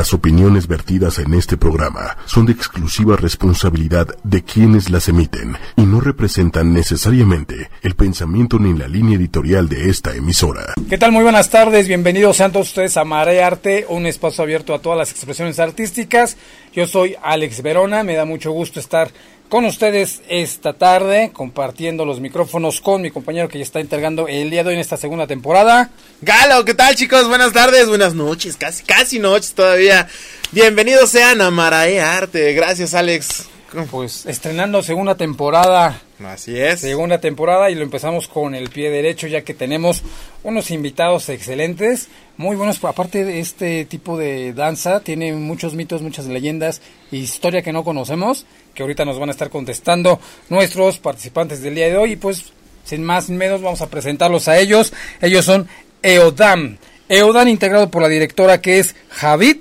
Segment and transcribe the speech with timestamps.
[0.00, 5.82] Las opiniones vertidas en este programa son de exclusiva responsabilidad de quienes las emiten y
[5.82, 10.72] no representan necesariamente el pensamiento ni la línea editorial de esta emisora.
[10.88, 11.12] ¿Qué tal?
[11.12, 14.96] Muy buenas tardes, bienvenidos sean todos ustedes a Mare Arte, un espacio abierto a todas
[14.96, 16.38] las expresiones artísticas.
[16.72, 19.10] Yo soy Alex Verona, me da mucho gusto estar
[19.50, 24.48] con ustedes esta tarde, compartiendo los micrófonos con mi compañero que ya está entregando el
[24.48, 25.90] día de hoy en esta segunda temporada.
[26.22, 27.26] Galo, ¿qué tal chicos?
[27.26, 30.06] Buenas tardes, buenas noches, casi, casi noches todavía.
[30.52, 33.48] Bienvenidos sean a Marae Arte, gracias Alex.
[33.90, 36.00] Pues estrenando segunda temporada.
[36.24, 36.80] Así es.
[36.80, 40.02] Segunda temporada y lo empezamos con el pie derecho ya que tenemos
[40.42, 42.82] unos invitados excelentes, muy buenos.
[42.84, 48.44] Aparte de este tipo de danza, tiene muchos mitos, muchas leyendas, historia que no conocemos,
[48.74, 52.12] que ahorita nos van a estar contestando nuestros participantes del día de hoy.
[52.12, 52.52] Y pues,
[52.84, 54.92] sin más menos, vamos a presentarlos a ellos.
[55.20, 55.68] Ellos son
[56.02, 56.78] EODAM.
[57.08, 59.58] EODAM integrado por la directora que es Javid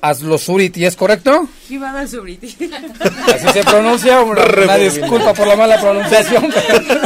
[0.00, 1.48] Azlozuriti, ¿es correcto?
[2.06, 2.46] Zuriti.
[3.34, 6.52] Así se pronuncia, una disculpa por la mala pronunciación.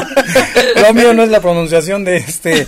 [0.76, 2.66] Lo mío no es la pronunciación de este,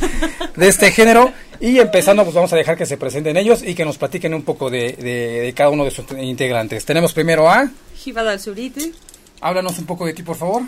[0.56, 1.32] de este género.
[1.60, 4.42] Y empezando, pues vamos a dejar que se presenten ellos y que nos platiquen un
[4.42, 6.84] poco de, de, cada uno de sus integrantes.
[6.84, 7.70] Tenemos primero a...
[7.96, 8.92] Jibada Zuriti.
[9.40, 10.62] Háblanos un poco de ti, por favor.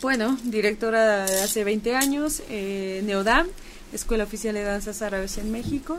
[0.00, 3.48] Bueno, directora de hace 20 años, eh, Neodam,
[3.92, 5.98] Escuela Oficial de Danzas Árabes en México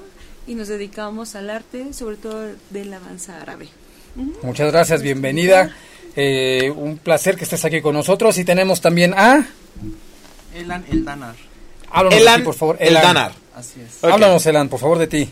[0.49, 3.69] y nos dedicamos al arte, sobre todo de la danza árabe.
[4.41, 5.75] Muchas gracias, bienvenida.
[6.15, 9.45] Eh, un placer que estés aquí con nosotros y tenemos también a...
[10.55, 11.35] Elan El Danar.
[11.91, 12.77] Háblanos Elan, por favor.
[12.79, 13.31] El Danar.
[13.55, 14.03] Así es.
[14.03, 15.29] Háblanos, Elan, por favor, de ti.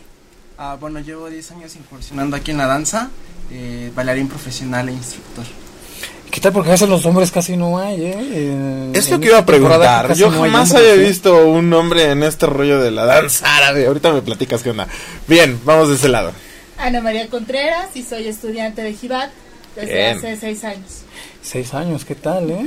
[0.56, 3.10] Ah, bueno, llevo 10 años incursionando aquí en la danza,
[3.50, 5.44] eh, bailarín profesional e instructor.
[6.38, 6.52] ¿Qué tal?
[6.52, 8.92] Porque a veces los hombres casi no hay, ¿eh?
[8.94, 10.14] es lo que iba a preguntar.
[10.14, 13.88] Yo jamás había visto un hombre en este rollo de la danza árabe.
[13.88, 14.86] Ahorita me platicas qué onda.
[15.26, 16.30] Bien, vamos de ese lado.
[16.76, 19.30] Ana María Contreras y soy estudiante de Jibat
[19.74, 21.02] desde hace seis años.
[21.42, 22.66] Seis años, ¿qué tal, eh?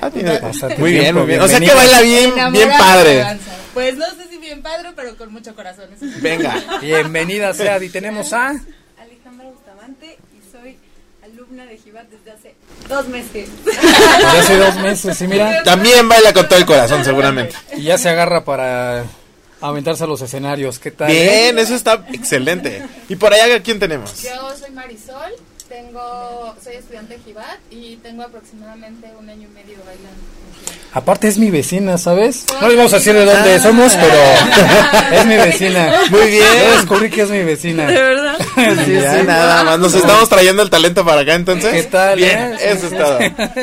[0.78, 1.42] muy bien, muy bien.
[1.42, 3.38] O sea que baila bien, bien padre.
[3.74, 5.90] Pues no sé si bien padre, pero con mucho corazón.
[6.22, 6.58] Venga.
[6.80, 8.54] Bienvenida sea, y tenemos a...
[8.98, 10.16] Alejandra Bustamante
[11.50, 12.54] alumna de Jibat desde hace
[12.88, 13.48] dos meses.
[13.64, 15.62] Desde hace dos meses, sí, mira.
[15.64, 17.54] También baila con todo el corazón, seguramente.
[17.76, 19.04] Y ya se agarra para
[19.60, 20.78] aventarse a los escenarios.
[20.78, 21.10] ¿Qué tal?
[21.10, 22.84] Bien, eso está excelente.
[23.08, 24.22] ¿Y por allá quién tenemos?
[24.22, 25.32] Yo soy Marisol,
[25.68, 30.22] tengo, soy estudiante de Jibat y tengo aproximadamente un año y medio bailando.
[30.92, 32.46] Aparte es mi vecina, ¿sabes?
[32.60, 33.58] No le vamos a decir de dónde ah.
[33.60, 35.92] somos, pero es mi vecina.
[36.10, 36.44] Muy bien.
[36.44, 37.86] Yo descubrí que es mi vecina.
[37.86, 38.36] ¿De verdad?
[38.56, 39.78] sí, sí, nada más.
[39.78, 41.72] Nos estamos trayendo el talento para acá, entonces.
[41.72, 42.16] ¿Qué tal?
[42.16, 42.56] Bien, eh?
[42.60, 43.18] eso es todo.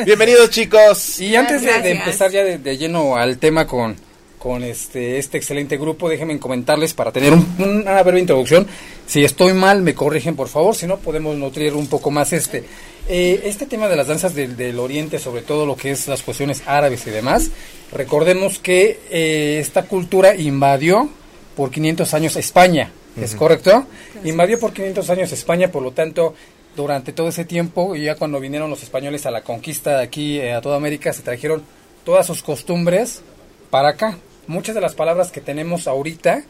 [0.06, 1.20] Bienvenidos, chicos.
[1.20, 3.94] Y antes de, de, empezar ya de, de lleno al tema con
[4.38, 6.08] con este, este excelente grupo.
[6.08, 8.66] Déjenme comentarles para tener un, una breve introducción.
[9.06, 12.64] Si estoy mal, me corrigen por favor, si no podemos nutrir un poco más este.
[13.10, 16.22] Eh, este tema de las danzas del, del, Oriente, sobre todo lo que es las
[16.22, 17.50] cuestiones árabes y demás,
[17.90, 21.08] recordemos que eh, esta cultura invadió
[21.56, 23.86] por 500 años España, ¿es correcto?
[24.24, 26.34] Invadió por 500 años España, por lo tanto,
[26.76, 30.38] durante todo ese tiempo, y ya cuando vinieron los españoles a la conquista de aquí
[30.38, 31.62] eh, a toda América, se trajeron
[32.04, 33.22] todas sus costumbres
[33.70, 34.18] para acá
[34.48, 36.42] muchas de las palabras que tenemos ahorita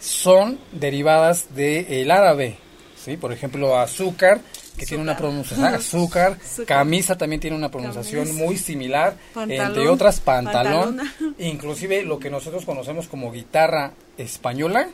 [0.00, 2.56] son derivadas del árabe.
[2.96, 3.16] ¿sí?
[3.16, 4.40] Por ejemplo, azúcar,
[4.76, 11.00] que tiene una pronunciación, azúcar, camisa también tiene una pronunciación muy similar, entre otras pantalón,
[11.38, 14.88] inclusive lo que nosotros conocemos como guitarra española,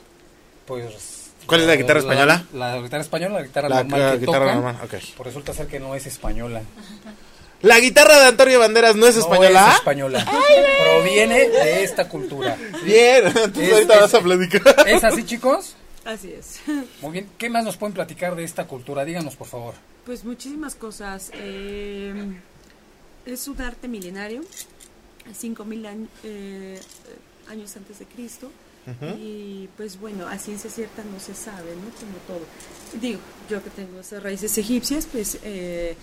[0.65, 1.19] pues...
[1.45, 2.45] ¿Cuál es la guitarra española?
[2.53, 4.99] La, guitarra española, la guitarra normal que guitarra normal, okay.
[5.17, 6.61] Pues resulta ser que no es española.
[7.61, 9.61] La guitarra de Antonio Banderas no es española.
[9.61, 10.25] No es española.
[10.83, 12.57] Proviene de esta cultura.
[12.83, 14.87] Bien, entonces ahorita vas a platicar.
[14.87, 15.75] ¿Es así, chicos?
[16.03, 16.59] Así es.
[17.01, 17.29] Muy bien.
[17.37, 19.05] ¿Qué más nos pueden platicar de esta cultura?
[19.05, 19.75] Díganos, por favor.
[20.05, 21.31] Pues muchísimas cosas.
[21.35, 22.13] Eh,
[23.25, 24.41] es un arte milenario,
[25.29, 26.79] 5.000 años, eh,
[27.49, 28.51] años antes de Cristo.
[29.19, 31.91] Y pues bueno, a ciencia cierta no se sabe, ¿no?
[31.99, 32.99] Como todo.
[32.99, 35.95] Digo, yo que tengo esas raíces egipcias, pues eh,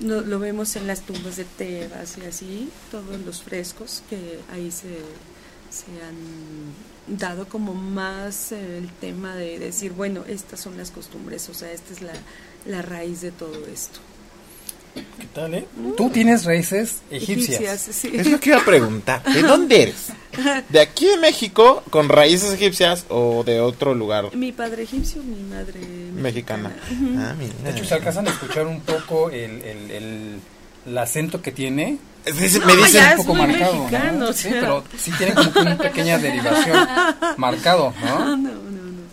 [0.00, 4.70] no, lo vemos en las tumbas de Tebas y así, todos los frescos que ahí
[4.70, 4.98] se,
[5.70, 11.48] se han dado como más eh, el tema de decir, bueno, estas son las costumbres,
[11.48, 12.14] o sea, esta es la,
[12.66, 14.00] la raíz de todo esto.
[14.94, 15.66] ¿Qué tal, eh?
[15.96, 17.80] Tú tienes raíces egipcias.
[17.90, 18.10] sí.
[18.14, 19.22] Es lo que iba a preguntar.
[19.22, 20.08] ¿De dónde eres?
[20.68, 24.34] ¿De aquí de México con raíces egipcias o de otro lugar?
[24.34, 25.80] Mi padre egipcio, mi madre
[26.14, 26.72] mexicana.
[27.18, 27.54] Ah, mira.
[27.64, 30.40] De hecho, se alcanzan a escuchar un poco el, el, el,
[30.86, 31.98] el acento que tiene.
[32.26, 32.62] me dicen
[33.12, 33.88] un poco marcado.
[34.14, 34.32] ¿no?
[34.32, 36.88] Sí, pero sí tiene como que una pequeña derivación
[37.36, 38.36] marcado, ¿no?
[38.36, 38.50] No,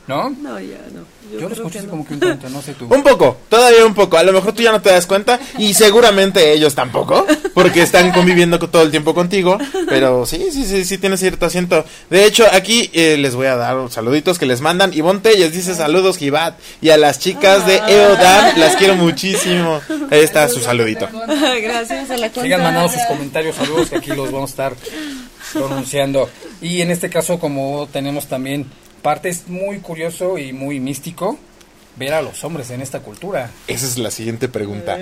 [0.07, 0.30] no, no.
[0.30, 0.36] ¿No?
[0.54, 1.06] No, ya no.
[1.33, 1.89] Yo lo creo escuché no.
[1.89, 2.88] como que un tonto, no sé tú.
[2.89, 4.18] Un poco, todavía un poco.
[4.18, 8.13] A lo mejor tú ya no te das cuenta y seguramente ellos tampoco, porque están
[8.13, 9.57] conviviendo co- todo el tiempo contigo.
[9.89, 11.83] Pero sí, sí, sí, sí tiene cierto asiento.
[12.09, 14.94] De hecho, aquí eh, les voy a dar saluditos que les mandan.
[14.94, 16.57] Ivonne Telles dice saludos, Givat.
[16.81, 19.81] Y a las chicas de EODAN las quiero muchísimo.
[20.09, 21.09] Ahí está su saludito.
[21.62, 22.42] Gracias a la cuenta.
[22.44, 24.74] Sigan mandando sus comentarios, saludos, que aquí los vamos a estar
[25.54, 26.30] pronunciando.
[26.62, 28.65] Y en este caso, como tenemos también
[29.02, 31.38] parte, es muy curioso y muy místico
[31.96, 33.50] ver a los hombres en esta cultura.
[33.68, 34.98] Esa es la siguiente pregunta.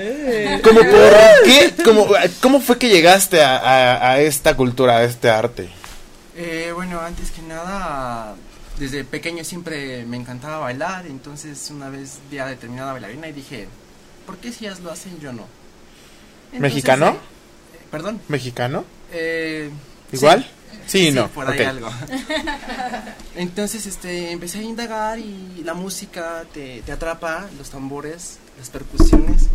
[0.63, 1.13] ¿Cómo por
[1.43, 1.73] qué?
[1.83, 2.07] ¿Cómo,
[2.41, 5.67] cómo fue que llegaste a, a- a esta cultura, a este arte?
[6.37, 8.35] Eh, bueno, antes que nada,
[8.79, 13.67] desde pequeño siempre me encantaba bailar, entonces una vez vi a determinada bailarina y dije,
[14.25, 15.47] ¿por qué si ellas lo hacen yo no?
[16.53, 17.09] Entonces, ¿Mexicano?
[17.73, 18.21] eh, Perdón.
[18.29, 18.85] ¿Mexicano?
[19.11, 19.69] Eh,
[20.11, 20.43] ¿Igual?
[20.43, 20.49] Sí,
[20.87, 21.27] Sí, no.
[21.29, 21.89] por ahí algo.
[23.35, 29.43] Entonces, este, empecé a indagar y la música te, te atrapa, los tambores, las percusiones.
[29.43, 29.49] uf.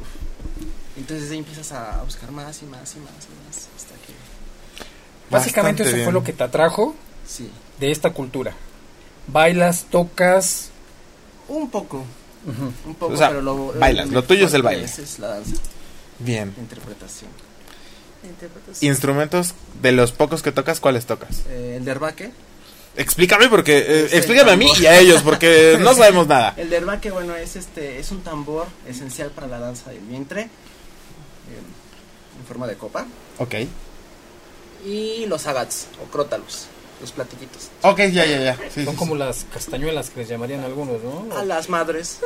[0.96, 4.12] Entonces ahí empiezas a buscar más y más y más y más hasta que,
[5.30, 6.04] Básicamente eso bien.
[6.04, 6.94] fue lo que te atrajo
[7.26, 8.52] sí, de esta cultura.
[9.26, 10.70] Bailas, tocas.
[11.48, 12.04] un poco,
[12.86, 14.84] un poco, O sea, pero lo, bailas, lo tuyo es el baile.
[14.84, 15.54] Es la danza,
[16.18, 16.52] Bien.
[16.54, 17.30] la interpretación.
[18.80, 21.42] Instrumentos de los pocos que tocas, ¿cuáles tocas?
[21.48, 22.30] Eh, el derbaque,
[22.96, 26.54] Explícame porque eh, explícame a mí y a ellos porque no sabemos nada.
[26.56, 30.48] el derbaque, bueno, es este, es un tambor esencial para la danza del vientre, eh,
[32.40, 33.06] en forma de copa.
[33.38, 33.54] Ok.
[34.84, 36.66] y los agats o crótalos,
[37.00, 37.68] los platillitos.
[37.82, 38.56] Ok, ya, ya, ya.
[38.74, 41.28] Sí, Son sí, como las castañuelas que les llamarían algunos, ¿no?
[41.36, 42.18] A las madres.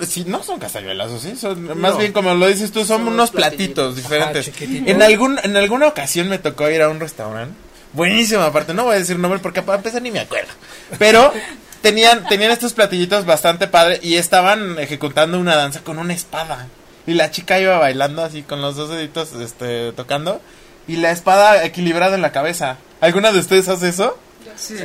[0.00, 0.06] Sí.
[0.06, 1.36] Sí, no son castañuelas, ¿o sí?
[1.36, 1.98] Son, más No.
[1.98, 4.48] bien como lo dices tú, son, Son unos platitos diferentes.
[4.48, 7.54] Ajá, en, algún, en alguna ocasión me tocó ir a un restaurante.
[7.92, 10.50] Buenísimo, aparte, no voy a decir nombre porque para empezar ni me acuerdo.
[10.98, 11.32] Pero
[11.82, 16.66] tenían, tenían estos platillitos bastante padre y estaban ejecutando una danza con una espada.
[17.06, 20.40] Y la chica iba bailando así con los dos deditos este, tocando
[20.88, 22.78] y la espada equilibrada en la cabeza.
[23.00, 24.18] ¿Alguna de ustedes hace eso?
[24.56, 24.76] Sí.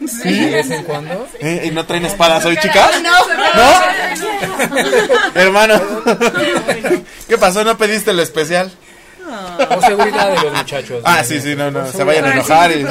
[0.00, 1.26] De vez en cuando.
[1.40, 1.64] ¿Eh?
[1.66, 2.90] ¿Y no traen espadas hoy, chicas?
[3.02, 3.10] ¿No?
[5.34, 5.80] Hermano.
[7.28, 7.64] ¿Qué pasó?
[7.64, 8.72] ¿No pediste lo especial?
[9.68, 11.02] Por seguridad de los muchachos.
[11.04, 11.24] Ah, ¿no?
[11.24, 11.86] sí, sí, no, no.
[11.92, 12.72] Se vayan a enojar.
[12.72, 12.84] Y...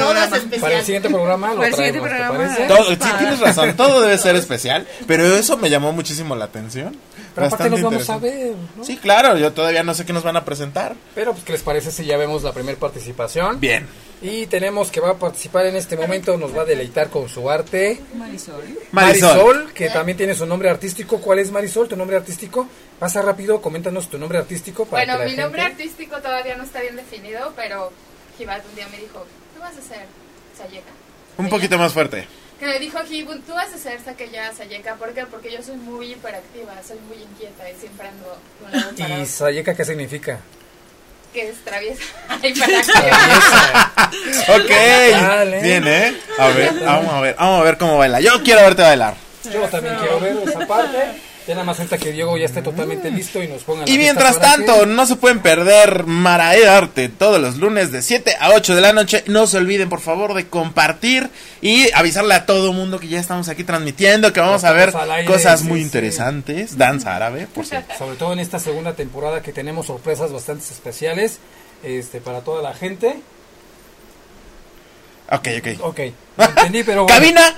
[0.60, 2.66] Para el siguiente programa lo Para el siguiente traemos, ¿te parece?
[2.66, 3.76] Todo, sí, tienes razón.
[3.76, 4.86] Todo debe ser especial.
[5.06, 6.96] Pero eso me llamó muchísimo la atención.
[7.34, 8.44] Pero aparte Bastante nos vamos a interesante.
[8.46, 8.84] ver, ¿no?
[8.84, 9.36] Sí, claro.
[9.36, 10.94] Yo todavía no sé qué nos van a presentar.
[11.14, 13.60] Pero, pues, ¿qué les parece si ya vemos la primera participación?
[13.60, 13.86] Bien.
[14.22, 17.48] Y tenemos que va a participar en este momento, nos va a deleitar con su
[17.50, 17.98] arte.
[18.14, 18.62] Marisol.
[18.92, 19.72] Marisol.
[19.72, 21.20] que también tiene su nombre artístico.
[21.20, 22.68] ¿Cuál es Marisol, tu nombre artístico?
[22.98, 24.84] Pasa rápido, coméntanos tu nombre artístico.
[24.84, 27.90] Para Bueno, que la mi nombre gente- artístico todavía no está bien definido, pero
[28.36, 29.24] Jibat un día me dijo,
[29.54, 30.04] tú vas a ser
[30.58, 30.90] Sayeka.
[31.38, 32.26] Un poquito más fuerte.
[32.58, 34.96] Que me dijo Jibun, tú vas a ser Sakeya Sayeka.
[34.96, 35.24] ¿Por qué?
[35.24, 38.36] Porque yo soy muy hiperactiva, soy muy inquieta y siempre ando
[38.70, 39.24] de un lado ¿Y.
[39.24, 40.40] Sayeka qué significa?
[41.32, 42.02] Que es traviesa,
[42.42, 43.00] hiperactiva.
[43.00, 43.92] Traviesa.
[44.56, 44.70] Ok.
[44.70, 45.62] Dale.
[45.62, 46.16] Bien, ¿eh?
[46.38, 47.36] A ver, vamos a ver.
[47.38, 48.20] Vamos a ver cómo baila.
[48.20, 49.14] Yo quiero verte bailar.
[49.44, 50.98] Yo también quiero ver esa parte.
[51.50, 53.98] Ya nada más falta que Diego ya esté totalmente listo y nos ponga la Y
[53.98, 58.50] mientras que- tanto, no se pueden perder Marae Arte todos los lunes de 7 a
[58.50, 59.24] 8 de la noche.
[59.26, 61.28] No se olviden, por favor, de compartir
[61.60, 65.24] y avisarle a todo mundo que ya estamos aquí transmitiendo, que vamos a ver aire,
[65.26, 65.86] cosas sí, muy sí.
[65.86, 66.78] interesantes.
[66.78, 67.92] Danza árabe, por cierto.
[67.98, 71.38] Sobre todo en esta segunda temporada que tenemos sorpresas bastante especiales
[71.82, 73.16] este, para toda la gente.
[75.30, 75.80] Ok, ok.
[75.82, 76.00] Ok,
[76.36, 77.18] lo entendí, pero bueno.
[77.18, 77.54] Cabina,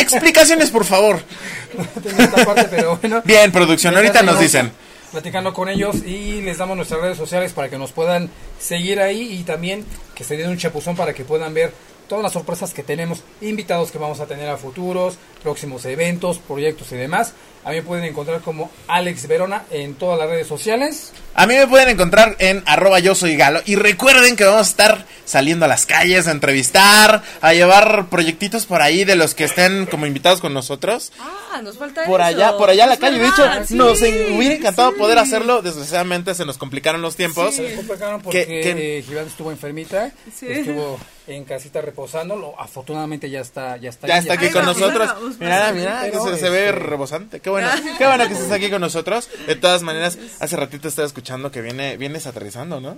[0.00, 1.22] explicaciones, por favor.
[2.02, 3.22] tengo esta parte, pero bueno.
[3.24, 4.70] Bien, producción, ahorita nos dicen.
[5.10, 8.28] Platicando con ellos y les damos nuestras redes sociales para que nos puedan
[8.58, 11.72] seguir ahí y también que se den un chapuzón para que puedan ver
[12.08, 16.90] todas las sorpresas que tenemos, invitados que vamos a tener a futuros, próximos eventos, proyectos
[16.92, 17.32] y demás.
[17.64, 21.12] A mí me pueden encontrar como Alex Verona en todas las redes sociales.
[21.34, 23.62] A mí me pueden encontrar en arroba yo soy galo.
[23.64, 28.66] Y recuerden que vamos a estar saliendo a las calles a entrevistar, a llevar proyectitos
[28.66, 31.10] por ahí de los que estén como invitados con nosotros.
[31.18, 32.28] Ah, nos falta por eso.
[32.28, 33.18] allá, por allá a la calle.
[33.18, 34.98] De hecho, sí, nos en- hubiera encantado sí.
[34.98, 35.62] poder hacerlo.
[35.62, 37.54] Desgraciadamente se nos complicaron los tiempos.
[37.54, 40.46] Se les complicaron porque Que- que- eh, Gibran estuvo enfermita, Sí.
[40.50, 45.08] estuvo en casita reposando, lo- afortunadamente ya está ya está Ya está aquí con nosotros.
[45.08, 45.74] vamos, Mira, vamos.
[45.76, 47.40] mira, que se, se ve este- rebosante.
[47.40, 49.28] Qué bueno, qué bueno que estés aquí con nosotros.
[49.46, 52.96] De todas maneras, hace ratito estaba escuchando que viene, vienes aterrizando, ¿no?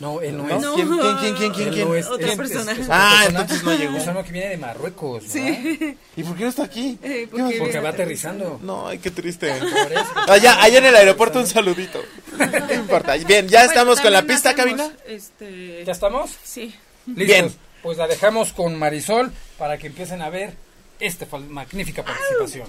[0.00, 0.56] No, él no, ¿No?
[0.56, 0.60] es.
[0.62, 0.74] No.
[0.74, 1.88] ¿Quién, quién, quién, quién, quién, Él quién?
[1.88, 2.72] no es, Otra es- persona.
[2.72, 3.40] es- es otra Ah, persona.
[3.42, 3.96] entonces no llegó.
[3.96, 5.22] Es uno que viene de Marruecos.
[5.28, 5.96] Sí.
[6.16, 6.98] ¿Y por qué no está aquí?
[7.00, 8.58] Eh, ¿Qué porque va aterrizando.
[8.60, 9.52] No, ay, qué triste.
[9.54, 10.30] Por.
[10.32, 12.00] Allá, allá en el aeropuerto un saludito.
[12.38, 13.14] No importa.
[13.18, 14.96] Bien, ya estamos con la pista, hacemos, cabina.
[15.06, 15.84] Este.
[15.84, 16.30] ¿Ya estamos?
[16.42, 16.74] Sí.
[17.06, 17.26] Listos.
[17.26, 17.54] Bien.
[17.84, 20.54] Pues la dejamos con Marisol para que empiecen a ver
[20.98, 22.66] esta magnífica participación.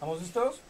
[0.00, 0.60] ¿Vamos listos?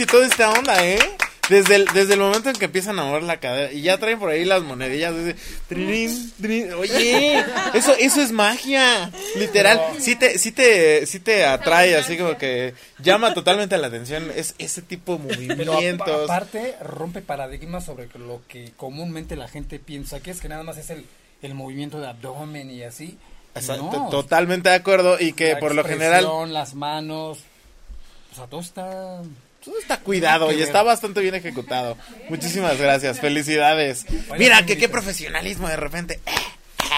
[0.00, 0.98] Sexy toda esta onda, ¿eh?
[1.48, 4.20] Desde el, desde el momento en que empiezan a mover la cadera y ya traen
[4.20, 5.12] por ahí las monedillas.
[5.16, 5.34] dice,
[5.68, 6.72] trirín, trirín.
[6.74, 9.80] Oye, eso, eso es magia, literal.
[9.98, 14.30] Sí te, sí te, sí te atrae, así como que llama totalmente la atención.
[14.36, 16.08] Es ese tipo de Pero movimientos.
[16.08, 20.62] apa- aparte rompe paradigmas sobre lo que comúnmente la gente piensa que es que nada
[20.62, 21.04] más es el,
[21.42, 23.18] el movimiento de abdomen y así.
[23.56, 27.38] Exacto, No, totalmente de acuerdo y que la por lo general las manos,
[28.32, 29.20] o sea, todo está
[29.64, 31.96] todo está cuidado y está bastante bien ejecutado.
[32.28, 34.06] Muchísimas gracias, felicidades.
[34.38, 36.20] Mira, que qué profesionalismo de repente.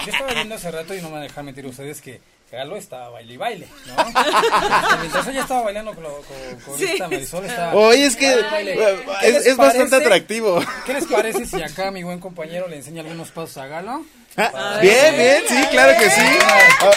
[0.05, 2.19] Yo estaba viendo hace rato y no me van a dejar mentir ustedes que
[2.51, 3.95] Galo estaba baile y baile, ¿no?
[4.99, 6.85] Mientras ella estaba bailando con, lo- con- con Sí.
[6.85, 7.73] esta Marisol, estaba...
[7.73, 9.01] Oye, es que baile y baile.
[9.01, 10.63] eh, ¿Qué es, es bastante atractivo.
[10.85, 14.05] ¿Qué les parece si acá mi buen compañero le enseña algunos pasos a Galo?
[14.35, 16.21] Ah, Bien, bien, sí, claro que sí.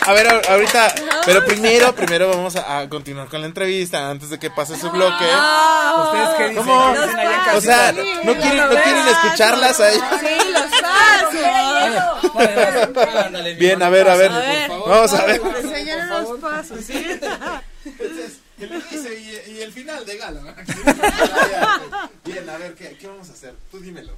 [0.04, 0.94] A, a ver, a- ahorita,
[1.26, 4.90] pero primero, primero vamos a, a continuar con la entrevista antes de que pase su
[4.90, 5.24] bloque.
[6.04, 6.56] ¿Ustedes qué dicen?
[6.64, 6.92] ¿Cómo?
[6.94, 9.98] ¿Qué dicen allá en O sea, no quieren, no quieren escucharlas ahí.
[10.20, 12.34] Sí, los pasos.
[12.34, 14.88] Vale, vale, Bien, a ver, a ver, paso, por favor.
[14.90, 15.40] vamos a ver.
[16.08, 17.06] Los pasos, ¿sí?
[17.84, 19.14] Entonces, ¿qué le dice?
[19.48, 20.40] Y, y el final de Galo.
[22.24, 23.54] Bien, a ver, ¿qué, ¿qué vamos a hacer?
[23.70, 24.12] Tú dímelo.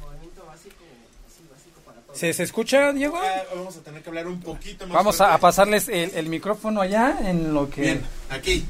[0.00, 0.84] Movimiento básico,
[1.26, 2.01] así básico para todos.
[2.14, 3.18] ¿Se, ¿Se escucha, Diego?
[3.22, 4.94] Ah, vamos a tener que hablar un poquito más.
[4.94, 7.80] Vamos a, pasarles el, el micrófono allá en lo que...
[7.80, 8.64] Bien, aquí.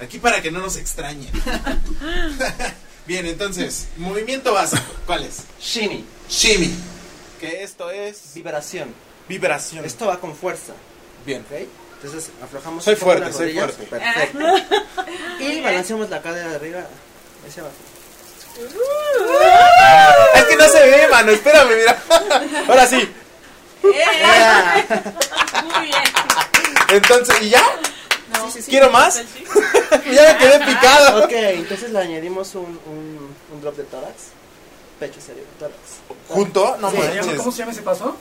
[0.00, 1.30] Aquí para que no nos extrañen.
[3.06, 4.82] Bien, entonces, movimiento básico.
[5.06, 5.44] ¿Cuál es?
[5.60, 6.70] Shimmy, Shimmy.
[7.40, 8.92] Que esto es vibración.
[9.28, 9.84] vibración.
[9.84, 10.72] Esto va con fuerza,
[11.24, 11.42] Bien.
[11.42, 11.66] ¿ok?
[12.02, 13.72] Entonces aflojamos Soy fuerte, soy rodillas.
[13.72, 13.86] fuerte.
[13.86, 14.38] Perfecto.
[15.40, 16.86] y balanceamos la cadera de arriba
[17.46, 17.76] hacia abajo.
[20.58, 21.32] No se ve, mano.
[21.32, 22.02] Espérame, mira.
[22.68, 23.12] Ahora sí.
[23.82, 23.92] Muy
[25.84, 26.02] bien.
[26.90, 27.62] Entonces, ¿y ya?
[28.32, 28.48] No.
[28.68, 29.16] ¿Quiero más?
[30.12, 31.24] ya me quedé picado.
[31.24, 34.14] Ok, entonces le añadimos un, un, un drop de tórax.
[34.98, 35.76] Pecho serio, tórax.
[36.28, 36.76] ¿Junto?
[36.80, 36.96] No Sí.
[36.96, 37.36] manches.
[37.38, 38.16] ¿Cómo se llama ese paso?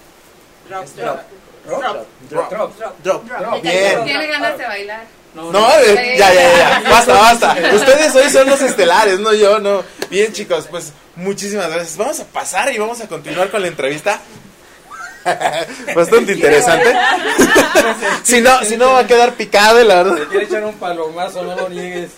[0.70, 0.86] Drop.
[0.96, 1.20] Drop.
[1.68, 2.06] Drop.
[2.30, 2.78] Drop.
[3.04, 3.24] Drop.
[3.28, 3.62] Drop.
[3.62, 4.04] Bien.
[4.04, 5.06] Tiene ganas de bailar.
[5.36, 6.84] No, eh, ya, ya, ya.
[6.90, 7.56] Basta, basta.
[7.74, 9.84] Ustedes hoy son los estelares, no yo, no.
[10.10, 11.98] Bien, chicos, pues muchísimas gracias.
[11.98, 14.20] Vamos a pasar y vamos a continuar con la entrevista.
[15.96, 16.94] Bastante interesante.
[18.24, 20.16] si no, si no va a quedar picado, la verdad.
[20.18, 22.12] Te quiere echar un palomazo, no lo niegues.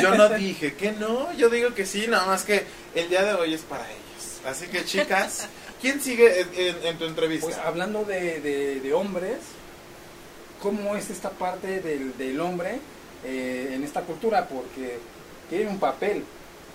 [0.00, 3.34] Yo no dije que no, yo digo que sí, nada más que el día de
[3.34, 4.00] hoy es para ellos.
[4.48, 5.46] Así que, chicas,
[5.80, 7.46] ¿quién sigue en, en- en tu entrevista?
[7.46, 9.38] Pues hablando de, de- de hombres,
[10.64, 12.78] ¿cómo es esta parte del, del hombre
[13.22, 14.48] eh, en esta cultura?
[14.48, 14.98] Porque
[15.50, 16.24] tiene un papel.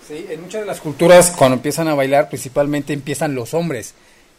[0.07, 0.27] ¿sí?
[0.29, 3.95] En muchas de las culturas, cuando empiezan a bailar, principalmente empiezan los hombres.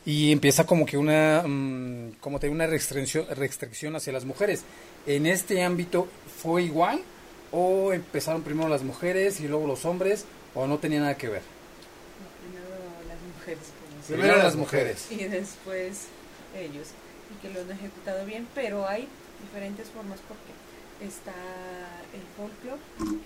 [0.06, 4.62] Y empieza como que una, mm, como tener una restricción, restricción hacia las mujeres.
[5.04, 6.06] ¿En este ámbito
[6.40, 7.00] fue igual?
[7.50, 10.26] ¿O empezaron primero las mujeres y luego los hombres?
[10.54, 11.42] ¿O no tenía nada que ver?
[12.46, 12.76] Primero
[13.08, 13.64] las mujeres.
[14.06, 15.06] Primero las mujeres.
[15.10, 16.06] y después
[16.56, 16.88] ellos
[17.30, 19.06] y que lo han ejecutado bien pero hay
[19.42, 20.52] diferentes formas porque
[21.04, 21.34] está
[22.12, 22.80] el folclore.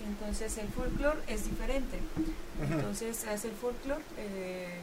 [0.07, 1.99] Entonces el folclore es diferente.
[2.61, 4.79] Entonces hace el folclore eh,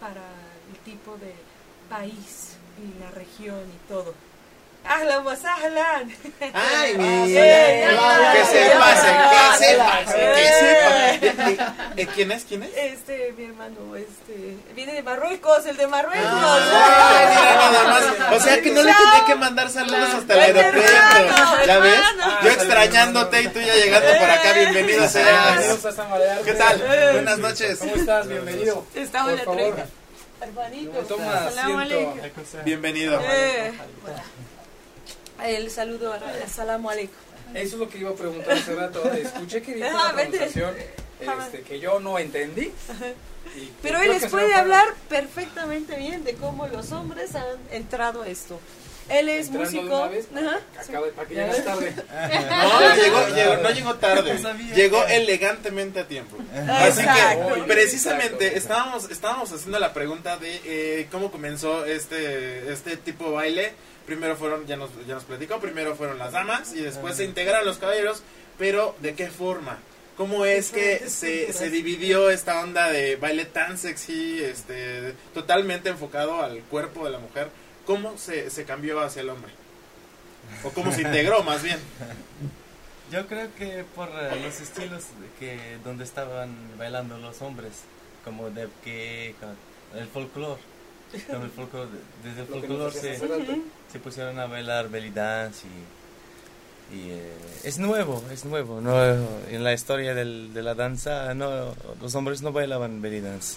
[0.00, 0.22] para
[0.72, 1.34] el tipo de
[1.88, 4.14] país y la región y todo
[4.86, 6.12] ¡Ahlan wa sahlan!
[6.52, 7.34] Ay, mi.
[7.36, 7.88] Eh,
[8.34, 9.84] Que se ya, pase, ya, que se ya.
[9.86, 11.62] pase, que se pase.
[12.02, 12.44] Eh, ¿Quién es?
[12.44, 12.70] ¿Quién es?
[12.76, 16.26] Este, mi hermano, este, viene de Marruecos, el de Marruecos.
[16.26, 18.32] Ay, mira nada más.
[18.32, 21.66] O sea que no le tenía que mandar saludos hasta el aeropuerto.
[21.66, 22.00] ¿Ya ves?
[22.42, 24.52] Yo extrañándote y tú ya llegando por acá.
[24.52, 25.46] Bienvenido seas.
[25.56, 26.42] Bienvenidos a San Balear.
[26.42, 26.78] ¿Qué tal?
[27.12, 27.78] Buenas noches.
[27.78, 28.28] ¿Cómo estás?
[28.28, 28.84] Bienvenido.
[28.94, 29.86] Estamos en Por la.
[30.42, 32.14] Hermanito, Toma asiento.
[32.64, 33.18] Bienvenido.
[35.42, 36.14] El saludo,
[36.52, 37.14] salam aleikum.
[37.54, 39.02] Eso es lo que iba a preguntar hace rato.
[39.12, 40.30] Escuché que dijo Ah, una vete.
[40.38, 40.74] pronunciación
[41.20, 42.72] este, que yo no entendí.
[43.82, 48.58] Pero él les puede hablar perfectamente bien de cómo los hombres han entrado a esto.
[49.10, 49.96] Él es Entrando de músico.
[49.98, 50.60] una vez, Ajá.
[50.80, 51.94] Acaba de- para que tarde.
[52.50, 54.38] No, llegó, llegó- no llegó tarde.
[54.74, 56.38] Llegó elegantemente a tiempo.
[56.68, 57.54] Así Exacto.
[57.54, 63.30] que precisamente estábamos, estábamos haciendo la pregunta de eh, cómo comenzó este, este tipo de
[63.32, 63.72] baile.
[64.06, 67.66] Primero fueron, ya nos, ya nos platicó, primero fueron las damas y después se integraron
[67.66, 68.22] los caballeros,
[68.58, 69.78] pero ¿de qué forma?
[70.16, 76.42] ¿Cómo es que se, se dividió esta onda de baile tan sexy, este, totalmente enfocado
[76.42, 77.48] al cuerpo de la mujer?
[77.84, 79.50] ¿Cómo se, se cambió hacia el hombre?
[80.62, 81.78] ¿O cómo se integró más bien?
[83.10, 87.72] Yo creo que por eh, los estilos de que donde estaban bailando los hombres,
[88.24, 89.34] como de que
[89.94, 90.60] el folclore,
[91.30, 91.90] como el folclore,
[92.22, 93.18] desde el folclore se.
[93.94, 95.60] Se pusieron a bailar belly dance
[96.90, 98.92] y, y, eh, es nuevo, es nuevo, no
[99.48, 103.56] en la historia del- de la danza no los hombres no bailaban belly dance.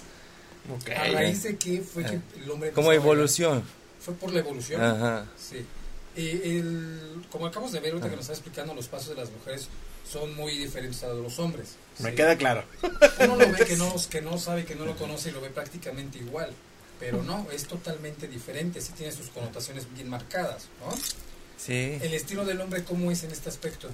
[0.96, 3.64] ¿A raíz de qué fue que el hombre Como evolución.
[4.00, 4.80] Fue por la evolución.
[4.80, 5.26] Ajá.
[5.36, 5.66] Sí.
[6.14, 9.30] Eh, el- como acabamos de ver ahorita que nos está explicando, los pasos de las
[9.32, 9.66] mujeres
[10.08, 11.74] son muy diferentes a los hombres.
[11.98, 12.16] Me Sí.
[12.16, 12.62] queda claro.
[13.20, 15.50] Uno lo ve que no, que no sabe, que no lo conoce y lo ve
[15.50, 16.52] prácticamente igual.
[17.00, 20.92] Pero no, es totalmente diferente, sí tiene sus connotaciones bien marcadas, ¿no?
[21.56, 21.98] Sí.
[22.02, 23.88] El estilo del hombre, ¿cómo es en este aspecto?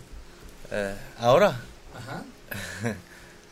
[0.70, 1.60] Eh, ahora,
[1.96, 2.24] Ajá.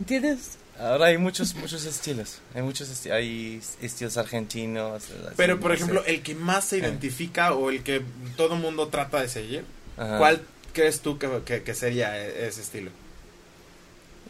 [0.00, 0.58] ¿Entiendes?
[0.78, 2.38] Ahora hay muchos, muchos estilos.
[2.54, 5.04] Hay muchos esti- hay estilos argentinos.
[5.36, 5.82] Pero, por no sé.
[5.82, 6.78] ejemplo, el que más se Eh.
[6.80, 8.02] identifica o el que
[8.36, 9.64] todo mundo trata de seguir,
[9.96, 10.18] Ajá.
[10.18, 12.90] ¿cuál crees tú que, que- que sería e- ese estilo?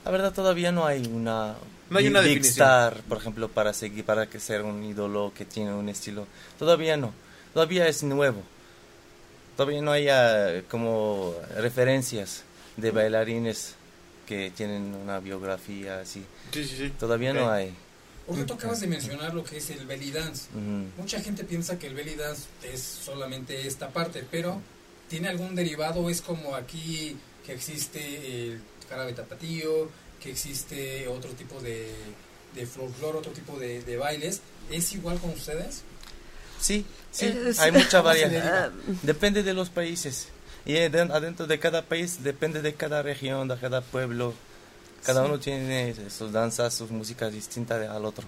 [0.05, 1.55] La verdad todavía no hay una
[1.93, 2.53] No hay big- una big definición.
[2.67, 6.27] star, por ejemplo, para seguir, para que sea un ídolo que tiene un estilo.
[6.59, 7.13] Todavía no.
[7.55, 8.43] Todavía es nuevo.
[9.57, 12.45] Todavía no hay ah, como referencias
[12.77, 13.75] de bailarines
[14.27, 16.25] que tienen una biografía así.
[16.53, 16.93] Sí, sí, sí.
[16.99, 17.53] Todavía no Ok.
[17.53, 17.75] hay.
[18.29, 20.49] Ahorita acabas de mencionar lo que es el belly dance.
[20.55, 20.87] Ujú.
[21.03, 24.61] Mucha gente piensa que el belly dance es solamente esta parte, pero
[25.09, 26.09] ¿tiene algún derivado?
[26.09, 27.99] Es como aquí que existe
[28.53, 29.91] el jarabe tapatío,
[30.23, 31.91] que existe otro tipo de,
[32.55, 34.41] de folclore, otro tipo de, de bailes.
[34.71, 35.83] ¿Es igual con ustedes?
[36.61, 38.71] Sí, sí, Es- hay mucha ¿Cómo se variedad.
[39.03, 40.29] Depende de los países.
[40.65, 44.33] Y aden- adentro de cada país depende de cada región, de cada pueblo.
[45.05, 45.27] Cada Sí.
[45.29, 48.25] uno tiene sus danzas, sus músicas distintas de- al otro.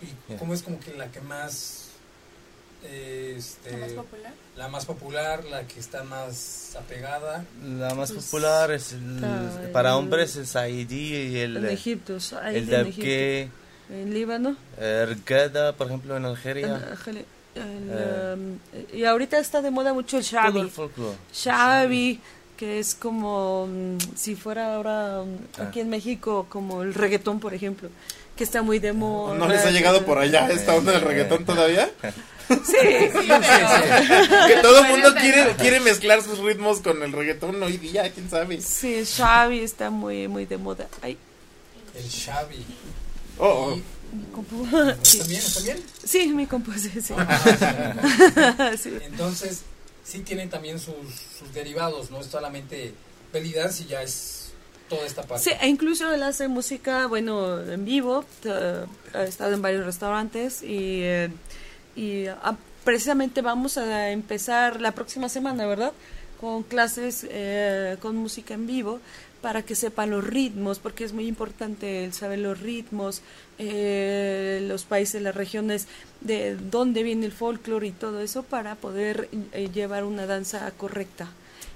[0.00, 0.38] ¿Y Yeah.
[0.38, 1.83] cómo es como que la que más...
[2.84, 4.32] este, ¿La más popular?
[4.56, 7.44] la más popular, la que está más apegada?
[7.78, 12.56] La más Pues, popular es el- para hombres el Saidi y el, En Egipto, el
[12.56, 13.48] en Dabke.
[13.90, 14.56] En Líbano.
[14.78, 16.80] el Gada, por ejemplo, en en Algeria.
[17.06, 17.24] El,
[17.56, 18.34] Eh.
[18.36, 18.58] um,
[18.92, 20.70] y ahorita está de moda mucho el shabi.
[21.32, 22.20] Shabi,
[22.56, 25.68] que es como mm, si fuera ahora mm, Ah.
[25.68, 27.88] aquí en México como el reggaetón, por ejemplo,
[28.36, 29.34] que está muy de moda.
[29.36, 31.90] ¿No les ha llegado por allá esta onda del reggaetón todavía?
[32.48, 32.76] Sí,
[33.12, 33.28] sí,
[34.48, 38.28] Que todo el mundo quiere, quiere mezclar sus ritmos con el reggaetón hoy día, quién
[38.28, 38.60] sabe.
[38.60, 40.86] Sí, el Shabi está muy, muy de moda.
[41.02, 41.16] Ay,
[41.94, 42.64] El Xavi.
[43.38, 43.76] Oh, oh.
[43.76, 45.40] mi compu- ¿Está bien?
[45.40, 45.82] ¿Está bien?
[46.04, 47.14] Sí, mi compuse, sí.
[48.82, 48.98] Sí.
[49.02, 49.62] Entonces,
[50.04, 50.94] sí tienen también sus,
[51.38, 52.92] sus derivados, no es solamente
[53.32, 54.52] belly dance y ya es
[54.88, 55.44] toda esta parte.
[55.44, 58.24] Sí, e incluso él hace música, bueno, en vivo,
[59.14, 61.30] ha estado en varios restaurantes y, eh,
[61.96, 65.92] y ah, precisamente vamos a empezar la próxima semana, ¿verdad?
[66.40, 69.00] Con clases eh, con música en vivo
[69.40, 73.20] para que sepan los ritmos, porque es muy importante el saber los ritmos,
[73.58, 75.86] eh, los países, las regiones,
[76.20, 81.28] de dónde viene el folclore y todo eso para poder eh, llevar una danza correcta.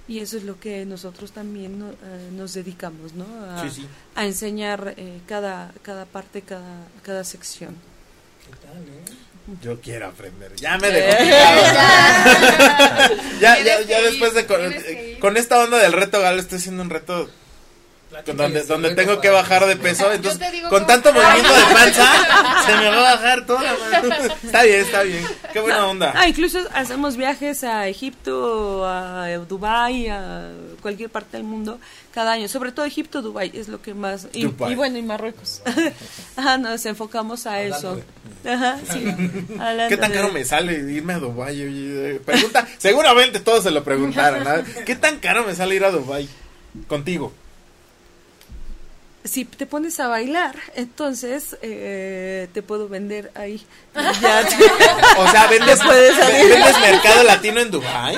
[0.07, 3.27] Y eso es lo que nosotros también no- eh, nos dedicamos, ¿no?
[3.51, 3.87] A, Sí, sí.
[4.15, 7.75] a enseñar eh, cada, cada parte, cada, cada sección.
[8.47, 9.28] ¿Qué tal, eh?
[9.63, 10.55] Yo quiero aprender.
[10.57, 11.63] Ya me dejó picado.
[13.41, 14.61] ya, ya, ya que después de con,
[15.21, 17.31] con esta onda del reto galo estoy haciendo un reto
[18.35, 20.11] donde, donde tengo que bajar de peso.
[20.13, 23.63] Entonces, con cómo- tanto movimiento de panza, se me va a bajar toda.
[24.45, 25.25] Está bien, está bien.
[25.53, 26.13] Qué buena onda.
[26.17, 31.79] Ah, incluso hacemos viajes a Egipto, a Dubái, a cualquier parte del mundo
[32.13, 32.49] cada año.
[32.49, 34.29] Sobre todo Egipto, Dubái es lo que más.
[34.33, 35.63] Y, bueno, y Marruecos.
[36.37, 38.03] Ajá, nos enfocamos a Hablando eso.
[38.49, 39.05] Ajá, sí.
[39.61, 42.19] Hablando ¿Qué tan de- caro me sale irme a Dubái?
[42.25, 44.47] Pregunta, seguramente todos se lo preguntaron.
[44.47, 44.63] ¿ah?
[44.87, 46.29] ¿Qué tan caro me sale ir a Dubái?
[46.87, 47.33] Contigo.
[49.29, 53.65] Si te pones a bailar, entonces eh, te puedo vender ahí.
[54.23, 54.57] Ya te-
[55.19, 55.81] O sea, ¿vendes.
[55.87, 58.17] ¿vendes mercado latino en Dubái?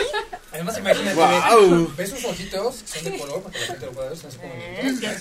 [0.53, 3.93] Además, imagínate, ve- ves sus ojitos, que son de color, para que la gente lo
[3.93, 4.19] pueda ver.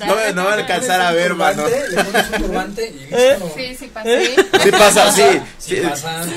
[0.08, 1.64] No, me- no va a alcanzar a ver, mano.
[1.68, 3.54] Le pones un turbante y listo.
[3.56, 4.36] Sí, sí, pasé.
[4.64, 5.22] Sí pasa, sí.
[5.60, 5.82] Sí, sí.
[5.82, 6.32] pasan.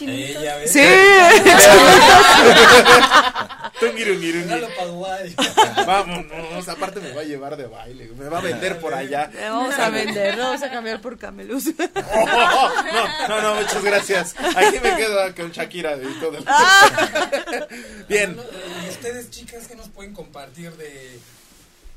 [0.00, 0.72] Ella, ¿ves?
[0.72, 0.80] Sí.
[5.86, 9.30] Vámonos, aparte me va a llevar de baile, me va a vender por allá.
[9.32, 11.66] Le vamos a vender, lo vamos a cambiar por camelus.
[11.94, 14.34] no, no, no, muchas gracias.
[14.38, 16.38] Aquí me quedo con Shakira y todo.
[18.08, 18.36] Bien.
[18.84, 21.18] ¿Y ustedes, chicas, qué nos pueden compartir de,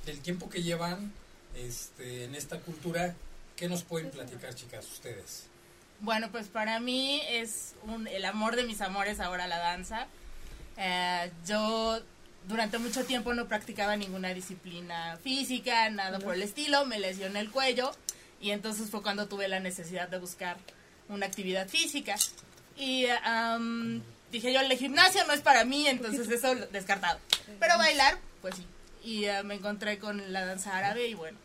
[0.06, 1.12] del tiempo que llevan
[1.56, 3.16] este, en esta cultura?
[3.56, 5.46] ¿Qué nos pueden platicar, chicas, ustedes?
[6.00, 10.08] Bueno, pues para mí es un, el amor de mis amores ahora la danza.
[10.78, 12.00] Eh, yo
[12.48, 17.50] durante mucho tiempo no practicaba ninguna disciplina física, nada por el estilo, me lesioné el
[17.50, 17.92] cuello
[18.40, 20.58] y entonces fue cuando tuve la necesidad de buscar
[21.10, 22.16] una actividad física.
[22.78, 27.20] Y am, dije yo, el gimnasio no es para mí, entonces eso descartado.
[27.60, 28.66] Pero bailar, pues sí.
[29.04, 31.38] Y eh, me encontré con la danza árabe y bueno,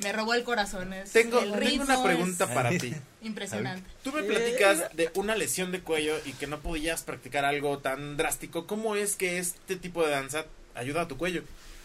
[0.00, 0.92] me robó el corazón.
[0.92, 2.94] Es, Tengo, el tengo ritmo una pregunta es para ti.
[3.22, 3.88] Impresionante.
[4.02, 8.16] Tú me platicas de una lesión de cuello y que no podías practicar algo tan
[8.16, 8.66] drástico.
[8.66, 11.42] ¿Cómo es que este tipo de danza ayuda a tu cuello?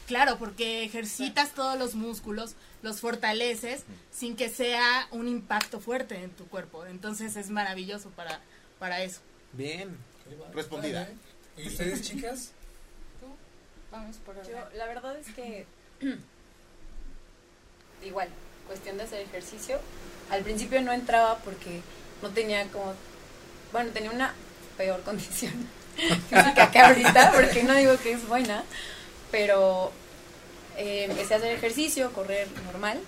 [0.08, 6.32] Claro, porque ejercitas todos los músculos, los fortaleces sin que sea un impacto fuerte en
[6.32, 6.86] tu cuerpo.
[6.86, 8.42] Entonces es maravilloso para,
[8.80, 9.22] para eso.
[9.54, 9.96] Bien,
[10.54, 11.10] respondida.
[11.58, 12.52] ¿Y ustedes, chicas?
[13.92, 15.68] Vamos por Yo, la verdad es que
[18.06, 18.28] igual,
[18.68, 19.80] cuestión de hacer ejercicio.
[20.30, 21.82] Al principio no entraba porque
[22.22, 22.94] no tenía como,
[23.72, 24.34] bueno, tenía una
[24.78, 25.54] peor condición
[26.30, 28.64] física que ahorita, porque no digo que es buena,
[29.32, 29.92] pero
[30.78, 33.00] eh, empecé a hacer ejercicio, correr normal.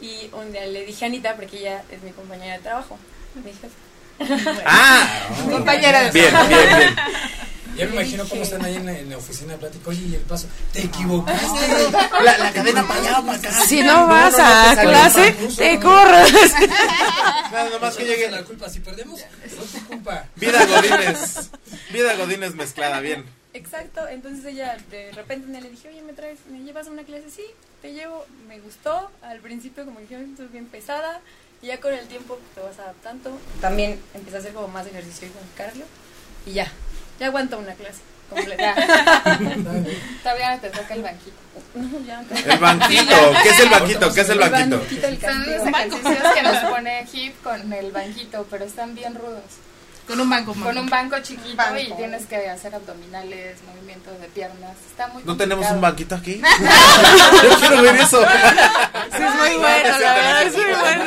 [0.00, 2.98] Y un día le dije a Anita, porque ella es mi compañera de trabajo,
[3.34, 4.62] mi jefa.
[4.64, 6.96] Ah, compañera de bien, bien, bien.
[7.78, 9.88] Ya me imagino cómo están ahí en la, en la oficina de plática.
[9.90, 11.90] Oye, y el paso, te equivocaste.
[12.24, 13.52] La, la cadena para allá, para acá.
[13.52, 15.80] Si no vas no, a te clase, te no.
[15.82, 16.52] corres.
[17.52, 18.30] Nada, nomás que llegue.
[18.30, 20.26] La culpa, si perdemos, no es tu culpa.
[20.36, 21.50] Vida Godínez.
[21.92, 23.24] Vida Godínez mezclada, bien.
[23.54, 27.30] Exacto, entonces ella de repente le dije, oye, ¿me traes, me llevas a una clase?
[27.34, 27.42] Sí,
[27.80, 31.20] te llevo, me gustó, al principio como dije, "Ay, estoy bien pesada,
[31.62, 33.36] y ya con el tiempo te vas adaptando.
[33.60, 35.84] También empecé a hacer como más ejercicio y con cardio,
[36.46, 36.70] y ya,
[37.18, 38.00] ya aguanto una clase
[38.30, 38.74] completa.
[40.22, 41.36] Todavía te toca el banquito.
[41.74, 42.22] No, ya.
[42.46, 43.16] El banquito.
[43.42, 44.12] ¿Qué es el banquito?
[44.12, 44.78] ¿Qué es el banquito?
[45.00, 49.42] del Son los ejercicios que nos pone Hip con el banquito, pero están bien rudos.
[50.06, 50.54] Con un banco.
[50.54, 51.76] Con un banco chiquito Banco.
[51.76, 54.74] y tienes que hacer abdominales, movimientos de piernas.
[54.90, 55.92] Está muy ¿No tenemos un complicado.
[55.92, 56.40] banquito aquí?
[57.42, 58.22] Yo quiero ver eso.
[58.22, 61.04] Sí, es muy bueno, la verdad, es muy bueno.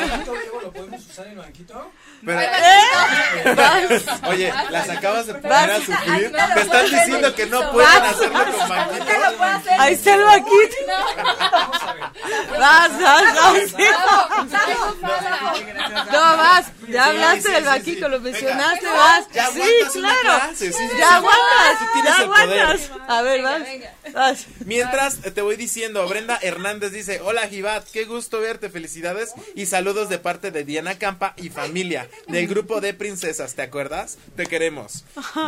[0.62, 1.90] ¿Lo podemos usar en el banquito?
[2.24, 4.04] Pero- ¿Eh?
[4.28, 5.70] Oye, las acabas de poner Vas.
[5.70, 6.32] a sufrir.
[6.54, 8.14] Me están diciendo que no pueden Vas.
[8.14, 9.72] hacerlo con hacer.
[9.80, 10.76] Ahí está el vaquito.
[12.58, 13.72] Vas, vas, vas.
[16.12, 16.66] No, vas.
[16.88, 17.96] Ya hablaste del sí.
[17.96, 19.24] lo mencionaste, vas.
[19.52, 19.60] Sí,
[19.92, 20.52] claro.
[20.98, 21.78] Ya aguantas.
[22.04, 22.90] Ya aguantas.
[23.08, 23.62] A ver, vas.
[24.12, 24.46] Vas.
[24.64, 29.66] Mientras eh, te voy diciendo, Brenda Hernández dice, hola Givat, qué gusto verte, felicidades y
[29.66, 34.18] saludos de parte de Diana Campa y familia del grupo de princesas, ¿te acuerdas?
[34.36, 35.04] Te queremos.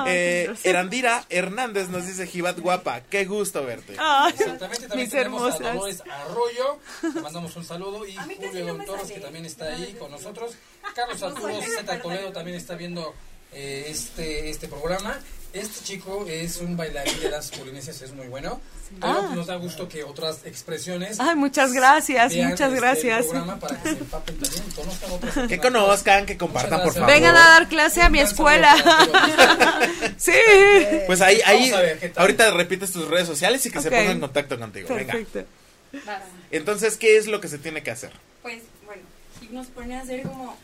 [0.07, 3.95] Eh, Erandira Hernández nos dice, Givat guapa, qué gusto verte.
[3.99, 5.75] Ay, Exactamente, también mis tenemos a hermosas.
[5.75, 6.79] Dolores Arroyo,
[7.15, 10.55] le mandamos un saludo, y Julio no Torres, que también está ahí con nosotros.
[10.95, 13.15] Carlos Arturo Z Toledo también está viendo
[13.53, 15.19] eh, este, este programa.
[15.53, 18.61] Este chico es un bailarín de las polinesias, es muy bueno.
[19.01, 19.33] Pero Ah.
[19.35, 23.27] nos da gusto que otras expresiones Ay, muchas gracias, muchas este gracias.
[23.27, 27.09] programa para que se empapen también, conozcan otras Que conozcan, que compartan, por favor.
[27.09, 28.75] Vengan a dar clase a mi escuela.
[30.17, 30.33] Sí.
[31.07, 31.73] Pues ahí, ahí,
[32.17, 33.95] ahorita repites tus redes sociales y que se Ok.
[33.95, 34.89] pongan en contacto contigo.
[34.95, 35.13] Venga.
[35.13, 35.45] Perfecto.
[36.09, 36.23] Va.
[36.51, 38.13] Entonces, ¿qué es lo que se tiene que hacer?
[38.43, 39.03] Pues bueno,
[39.51, 40.57] nos pone a hacer como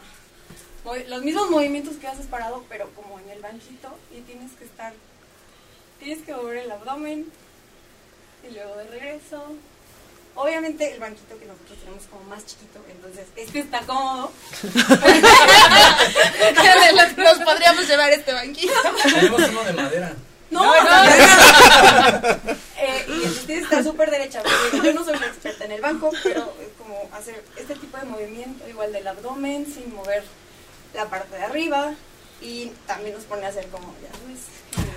[1.09, 4.93] los mismos movimientos que haces parado, pero como en el banquito y tienes que estar,
[5.99, 7.27] tienes que mover el abdomen
[8.49, 9.45] y luego de regreso.
[10.37, 14.33] Obviamente el banquito que nosotros tenemos como más chiquito, entonces este está cómodo.
[17.17, 18.73] Nos podríamos llevar este banquito.
[19.03, 20.13] Tenemos uno de madera.
[20.51, 21.05] No, no,
[22.83, 24.43] Eh, y que estar súper derecha.
[24.43, 27.97] porque Yo no soy una experta en el banco, pero es como hacer este tipo
[27.99, 30.23] de movimiento, igual del abdomen, sin mover
[30.95, 31.93] la parte de arriba.
[32.41, 34.39] Y también nos pone a hacer como, ya sabes.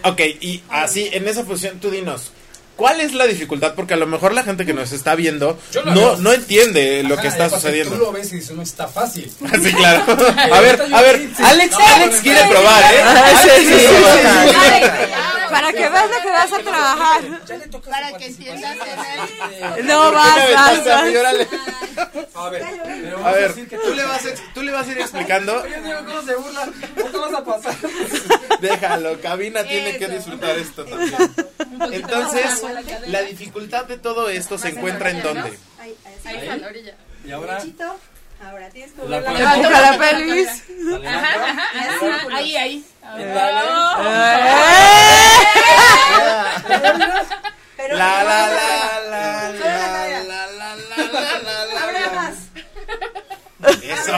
[0.05, 2.31] Ok, y así, en esa función, tú dinos,
[2.75, 3.73] ¿cuál es la dificultad?
[3.75, 6.17] Porque a lo mejor la gente que nos está viendo no, veo.
[6.17, 7.95] no entiende lo que está sucediendo.
[7.95, 9.31] Tú lo ves y dices, no está fácil.
[9.63, 10.03] Sí, claro.
[10.53, 12.97] A ver, a ver, Alex, No, Alex quiere probar, ¿eh?
[13.03, 15.32] Ah, sí, Alex sí, quiere sí, probar.
[15.53, 17.21] Para que veas lo que vas a trabajar.
[17.89, 18.75] Para que entiendas.
[19.83, 20.37] No, vas.
[22.35, 24.99] A ver, pero A ver, tú le, vas a, ex- tú le vas a ir
[24.99, 25.63] explicando.
[25.67, 26.69] Yo digo, ¿cómo se burla?
[26.97, 27.75] ¿Cómo te vas a pasar?
[28.59, 31.15] Déjalo, Cabina tiene que disfrutar esto también.
[31.91, 32.63] Entonces,
[33.07, 35.57] la dificultad de todo esto se encuentra en dónde?
[35.79, 35.95] Ahí,
[36.59, 36.95] la orilla.
[37.25, 37.59] Y ahora.
[38.43, 40.47] Ahora tienes que La pelvis.
[40.67, 42.85] dale, Ajá, ajá, ajá, ahí, ahí.
[47.91, 48.69] La la la
[49.09, 52.35] la la la la la Abre más.
[53.83, 54.13] Eso,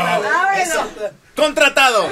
[0.55, 0.81] eso.
[1.35, 2.09] Contratado.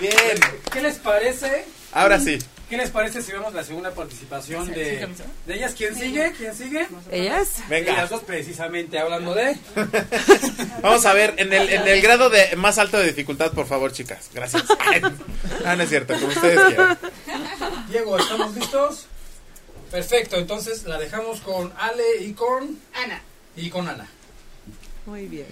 [0.00, 0.40] Bien.
[0.72, 1.66] ¿Qué les parece?
[1.92, 2.38] Ahora sí.
[2.72, 5.06] ¿Qué les parece si vemos la segunda participación de,
[5.44, 5.74] de ellas?
[5.76, 6.32] ¿Quién sigue?
[6.32, 6.88] ¿Quién sigue?
[7.10, 7.62] ¿Ellas?
[7.68, 7.92] Venga.
[7.92, 9.58] Ellas dos precisamente hablando de...
[10.80, 13.92] Vamos a ver, en el, en el grado de más alto de dificultad, por favor,
[13.92, 14.30] chicas.
[14.32, 14.64] Gracias.
[15.66, 16.98] Ah, no es cierto, como ustedes quieran.
[17.88, 19.06] Diego, ¿estamos listos?
[19.90, 22.78] Perfecto, entonces la dejamos con Ale y con...
[22.94, 23.20] Ana.
[23.54, 24.08] Y con Ana.
[25.04, 25.46] Muy bien.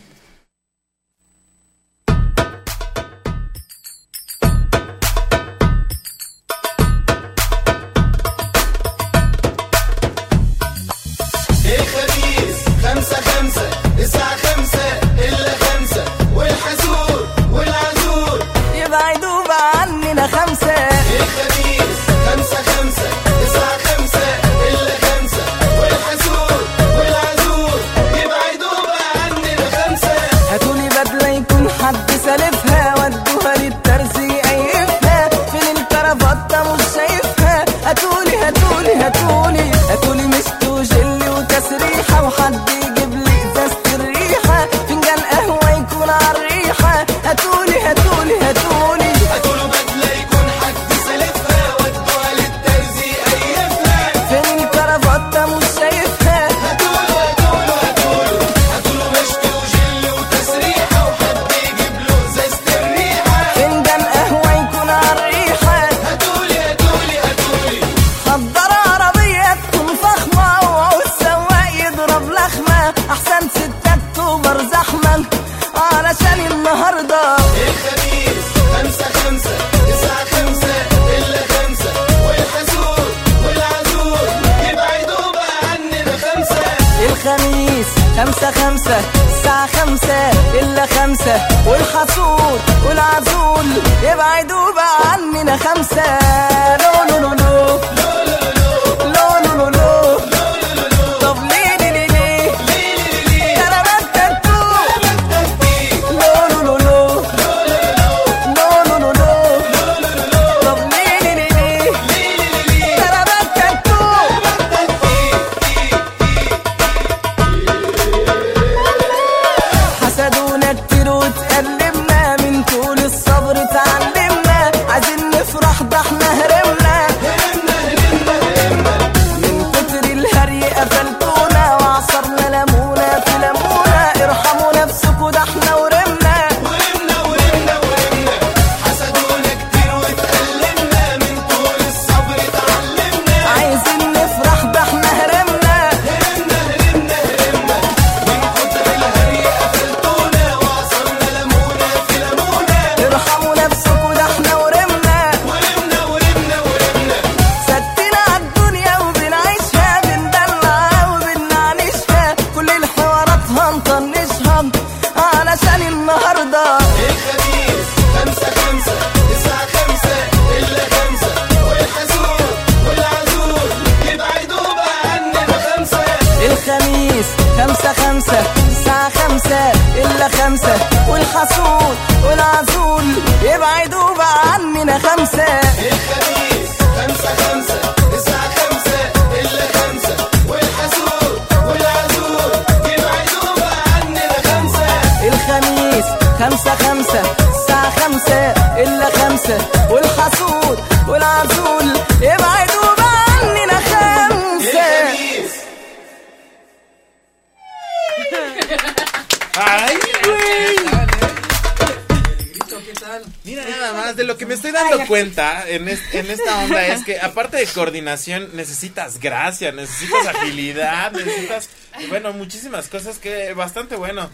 [213.45, 216.87] Mira nada más, de lo que me estoy dando cuenta en, es- en esta onda
[216.87, 221.69] es que aparte de coordinación necesitas gracia, necesitas agilidad, necesitas,
[222.09, 224.31] bueno, muchísimas cosas que bastante bueno.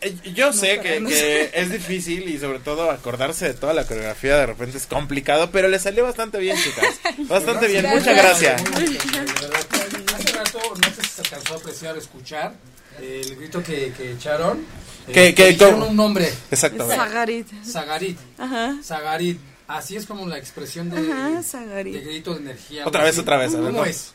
[0.00, 4.36] Eh, Yo sé que, que es difícil y sobre todo acordarse de toda la coreografía
[4.36, 7.00] de repente es complicado, pero le salió bastante bien, chicas.
[7.28, 8.62] Bastante bien, muchas gracias.
[8.62, 12.52] Hace rato, no sé si se alcanzó a apreciar o escuchar
[13.00, 14.64] el grito que, que echaron.
[15.12, 16.32] Que- Eh, que- con- un nombre.
[16.50, 16.96] Exactamente.
[16.96, 17.46] Sagarit.
[17.64, 18.18] Sagarit.
[18.38, 18.76] Ajá.
[18.82, 19.40] Sagarit.
[19.66, 21.42] Así es como la expresión de, Ajá,
[21.82, 22.86] de grito de energía.
[22.86, 23.20] Otra vez, así.
[23.20, 23.84] otra vez, a ver, ¿Cómo ¿no?
[23.84, 24.12] es?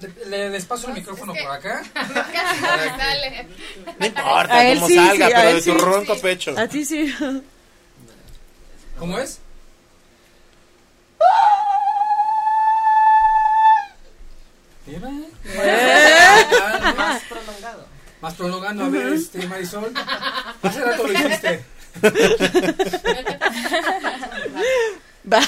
[0.00, 1.82] Le- Le, les paso el micrófono por acá.
[2.98, 3.46] Dale.
[3.98, 5.78] No importa cómo sí, salga, sí, pero de tu sí.
[5.78, 6.54] ronco pecho.
[6.58, 7.14] A ti sí.
[8.98, 9.38] ¿Cómo es?
[14.86, 15.10] Mira.
[16.96, 17.86] Más prolongado.
[18.20, 19.92] Más prolongando, a ver, este, Marisol.
[20.62, 21.64] Hace rato lo hiciste.
[25.32, 25.40] Va.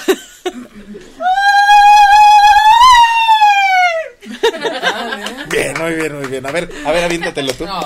[5.50, 6.46] Bien, muy bien, muy bien.
[6.46, 7.66] A ver, a ver, aviéntatelo tú.
[7.66, 7.80] No,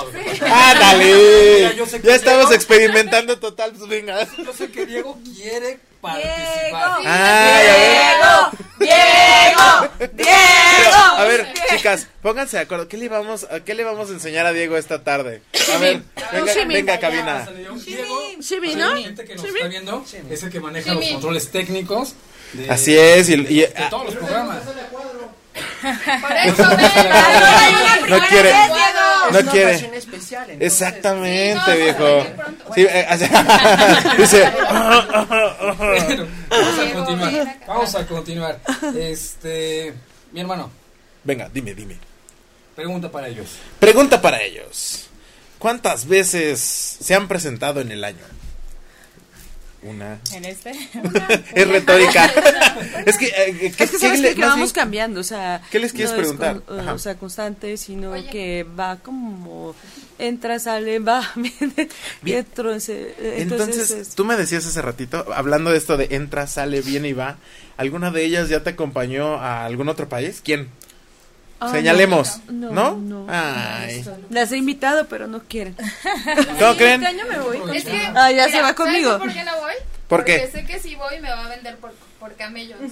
[0.45, 1.71] ¡Ándale!
[1.73, 1.73] Mira,
[2.03, 4.25] Ya estamos Diego- experimentando total, pues venga.
[4.37, 6.99] Yo sé que Diego quiere participar.
[7.05, 8.57] A ver.
[8.79, 12.87] Diego, Pero, a ver, chicas, pónganse de acuerdo.
[12.87, 15.41] ¿Qué le vamos, a- qué le vamos a enseñar a Diego esta tarde?
[15.73, 16.01] A ver,
[16.67, 17.47] venga, cabina.
[17.85, 18.19] Diego,
[18.75, 18.95] para ¿no?
[19.25, 22.13] que nos está viendo, es el que maneja los controles técnicos.
[22.53, 24.59] De, Así es, y, y- de todos los programas.
[24.61, 28.09] Por eso, ven.
[28.09, 28.53] no quiere,
[29.31, 29.69] no una quiere.
[29.71, 30.49] ocasión especial.
[30.49, 32.25] entonces- Exactamente, Sí, no, viejo.
[32.77, 33.25] Sí, eh, así-
[34.19, 34.51] dice.
[35.79, 37.57] Bueno, vamos a continuar.
[37.67, 38.59] Vamos a continuar.
[38.95, 39.95] Este,
[40.31, 40.69] mi hermano,
[41.23, 41.97] Venga, dime, dime.
[42.75, 43.47] pregunta para ellos.
[43.79, 45.07] Pregunta para ellos.
[45.57, 48.23] ¿Cuántas veces se han presentado en el año?
[49.83, 50.19] Una.
[50.33, 50.71] En este.
[51.53, 52.25] Es retórica.
[53.05, 55.79] es que, eh, ¿qué- Es que sabes le- que, vamos bien- cambiando, o sea, ¿Qué
[55.79, 56.61] les quieres no es preguntar?
[56.61, 56.93] con- Ajá.
[56.93, 58.27] o sea, constante, sino Oye.
[58.29, 59.75] que va como
[60.19, 61.89] entra, sale, va, viene,
[62.25, 66.07] y entonces, eh, Entonces, entonces es- tú me decías hace ratito, hablando de esto de
[66.11, 67.37] entra, sale, viene y va,
[67.77, 70.41] ¿alguna de ellas ya te acompañó a algún otro país?
[70.43, 70.69] ¿Quién?
[71.59, 72.91] Ah, Señalemos, no, ¿no?
[72.97, 73.27] no, no.
[73.29, 74.05] Ay.
[74.29, 75.75] las he invitado, pero no quieren.
[76.59, 77.03] ¿Cómo creen?
[77.03, 77.75] Este año me voy.
[77.75, 79.11] Es que, Ah, ya se mira, va conmigo.
[79.11, 79.73] ¿sabes por qué no voy?
[80.07, 80.51] ¿Por Porque qué?
[80.51, 82.77] sé que si voy me va a vender por, por camellos.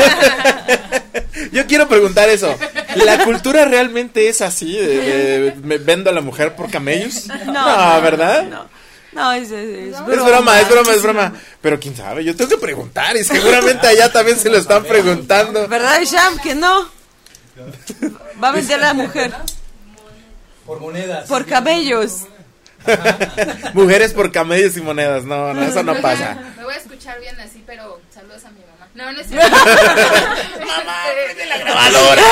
[1.52, 2.56] Yo quiero preguntar eso.
[2.96, 4.76] ¿La cultura realmente es así?
[4.76, 7.26] De, de- me vendo a la mujer por camellos?
[7.46, 8.44] No, ¿verdad?
[8.44, 8.66] No,
[9.12, 11.32] no, es, es, es Es broma, es broma, es broma.
[11.60, 15.66] Pero quién sabe, yo tengo que preguntar y seguramente allá también se lo están preguntando.
[15.68, 16.38] ¿Verdad, Sham?
[16.38, 16.96] Que no.
[18.42, 19.34] Va a vender a la mujer.
[20.66, 21.28] Por monedas.
[21.28, 22.26] Por cabellos.
[23.74, 25.24] Mujeres por camellos y monedas.
[25.24, 26.38] No, no, eso no pasa.
[26.56, 28.88] Me voy a escuchar bien así, pero saludos a mi mamá.
[28.94, 29.48] No, no es cierto.
[29.56, 31.04] mamá,
[31.36, 32.22] de la grabadora.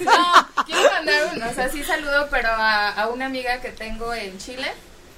[0.00, 4.12] no, quiero mandar un, o sea, sí saludo, pero a, a una amiga que tengo
[4.14, 4.66] en Chile,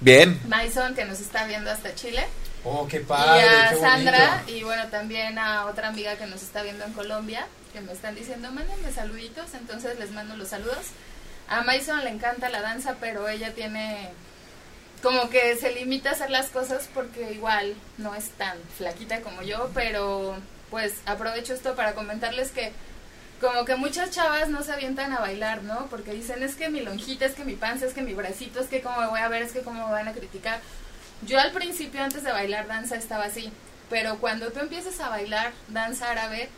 [0.00, 0.40] Bien.
[0.48, 2.26] Maison, que nos está viendo hasta Chile.
[2.64, 3.42] Oh, qué y padre.
[3.42, 7.46] a qué Sandra, y bueno, también a otra amiga que nos está viendo en Colombia,
[7.72, 10.86] que me están diciendo, mándenme saluditos, entonces les mando los saludos.
[11.48, 14.10] A Maison le encanta la danza, pero ella tiene
[15.02, 19.42] como que se limita a hacer las cosas porque igual no es tan flaquita como
[19.42, 20.36] yo, pero
[20.70, 22.72] pues aprovecho esto para comentarles que
[23.40, 25.86] como que muchas chavas no se avientan a bailar, ¿no?
[25.86, 28.66] Porque dicen, es que mi lonjita, es que mi panza, es que mi bracito, es
[28.66, 30.60] que cómo me voy a ver, es que cómo me van a criticar.
[31.26, 33.52] Yo al principio, antes de bailar danza, estaba así.
[33.88, 36.48] Pero cuando tú empiezas a bailar danza árabe,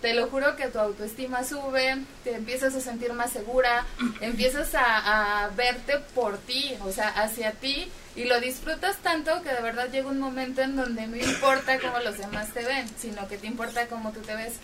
[0.00, 3.84] te lo juro que tu autoestima sube, te empiezas a sentir más segura,
[4.20, 9.50] empiezas a, a verte por ti, o sea, hacia ti, y lo disfrutas tanto que
[9.50, 13.28] de verdad llega un momento en donde no importa cómo los demás te ven, sino
[13.28, 14.54] que te importa cómo tú te ves.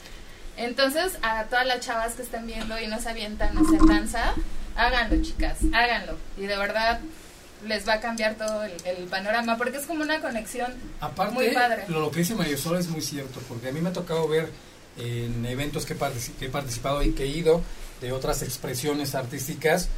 [0.56, 4.34] Entonces, a todas las chavas que estén viendo y no se avientan a hacer danza,
[4.76, 6.16] háganlo, chicas, háganlo.
[6.36, 7.00] Y de verdad
[7.66, 11.50] les va a cambiar todo el, el panorama, porque es como una conexión Aparte, muy
[11.50, 11.84] padre.
[11.88, 14.28] Lo, lo que dice María Sol es muy cierto, porque a mí me ha tocado
[14.28, 14.50] ver
[14.96, 15.94] en eventos que
[16.40, 17.62] he participado y que he ido
[18.00, 19.88] de otras expresiones artísticas,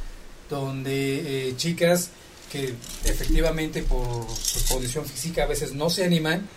[0.49, 2.09] donde eh, chicas
[2.51, 6.47] que efectivamente por su condición física a veces no se animan,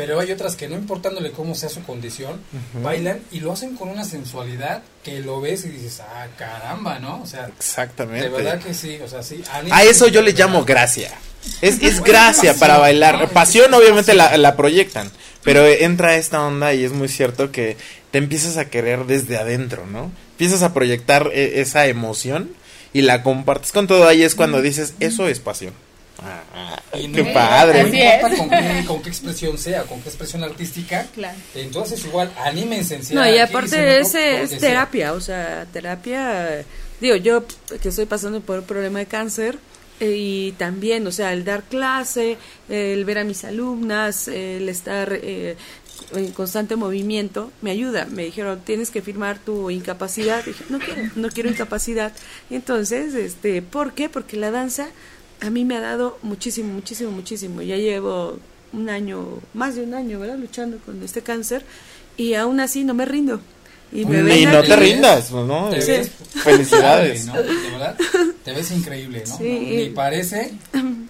[0.00, 2.40] pero hay otras que no importándole cómo sea su condición,
[2.82, 7.20] bailan y lo hacen con una sensualidad que lo ves y dices, ah, caramba, ¿no?
[7.20, 8.30] O sea, Exactamente.
[8.30, 9.42] de verdad que sí, o sea, sí.
[9.70, 11.10] A eso yo le llamo gracia.
[11.60, 13.28] Es, es gracia para bailar.
[13.28, 15.10] Pasión obviamente la, la proyectan,
[15.44, 17.76] pero entra esta onda y es muy cierto que
[18.10, 20.10] te empiezas a querer desde adentro, ¿no?
[20.30, 22.52] Empiezas a proyectar eh, esa emoción
[22.94, 24.08] y la compartes con todo.
[24.08, 25.74] Ahí es cuando dices, eso es pasión.
[26.22, 27.84] Ah, Y no padre.
[27.84, 31.06] No importa con qué, con qué expresión sea, con qué expresión artística.
[31.14, 31.38] Claro.
[31.54, 33.02] Entonces, igual, anímense.
[33.02, 36.64] sea No, y aparte es, es terapia, o sea, terapia,
[37.00, 37.44] digo, yo
[37.80, 39.58] que estoy pasando por un problema de cáncer
[40.00, 45.12] eh, y también, o sea, el dar clase, el ver a mis alumnas, el estar
[45.12, 45.56] eh,
[46.12, 48.06] en constante movimiento, me ayuda.
[48.06, 50.44] Me dijeron, tienes que firmar tu incapacidad.
[50.44, 52.12] Dije, no quiero, no quiero incapacidad.
[52.48, 54.08] Y entonces, este, ¿por qué?
[54.08, 54.88] Porque la danza
[55.40, 57.62] a mí me ha dado muchísimo, muchísimo, muchísimo.
[57.62, 58.38] Ya llevo
[58.72, 60.38] un año, más de un año, ¿verdad?
[60.38, 61.64] Luchando con este cáncer
[62.16, 63.40] y aún así no me rindo.
[63.92, 64.68] Y, me Y ven no aquí.
[64.68, 65.68] te rindas, pues, ¿no?
[65.70, 65.90] Te Sí.
[65.90, 66.10] ves
[66.44, 67.26] Felicidades.
[67.26, 67.32] ¿no?
[67.34, 67.96] De verdad,
[68.44, 69.36] te ves increíble, ¿no?
[69.38, 69.44] Sí.
[69.44, 70.52] No, Ni parece,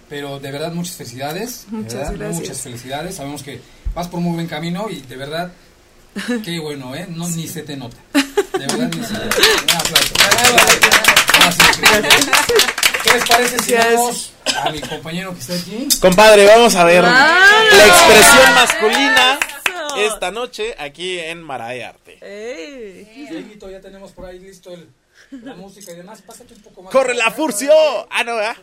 [0.09, 1.65] pero de verdad muchas felicidades.
[1.69, 2.39] de Muchas verdad, gracias.
[2.41, 3.15] Muchas felicidades.
[3.15, 3.61] Sabemos que
[3.93, 5.51] vas por muy buen camino y de verdad,
[6.43, 7.05] qué bueno, ¿eh?
[7.07, 7.97] No, ni se te nota.
[8.61, 8.91] De verdad.
[8.93, 10.13] Un aplauso.
[13.03, 14.33] ¿Qué les parece si vamos
[14.63, 15.87] a mi compañero que está aquí?
[15.99, 17.63] Compadre, vamos a ver ¡Ah!
[17.75, 19.39] la expresión masculina
[19.97, 22.19] esta noche aquí en Maray Arte.
[22.21, 23.27] ¡Ey!
[23.31, 24.87] Dieguito, ya tenemos por ahí listo el,
[25.43, 26.21] la música y demás.
[26.21, 26.91] Pásate un poco más.
[26.91, 27.73] ¡Corre la furcio!
[28.11, 28.57] Ah, no, ¿verdad?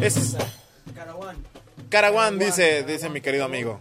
[0.00, 0.36] Es.
[1.90, 3.80] Caraguán, dice, dice mi querido amigo.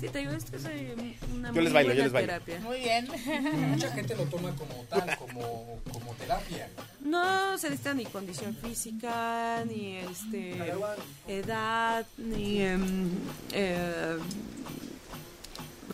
[0.00, 0.94] Sí, te digo, esto es eh,
[1.32, 2.26] una Yo muy les bailo, yo buena les bailo.
[2.28, 2.60] terapia.
[2.60, 3.08] Muy bien.
[3.70, 6.68] Mucha gente lo toma como tal, como, como terapia.
[7.00, 10.56] No se necesita ni condición física, ni este
[11.28, 13.10] edad, ni em,
[13.52, 14.16] eh,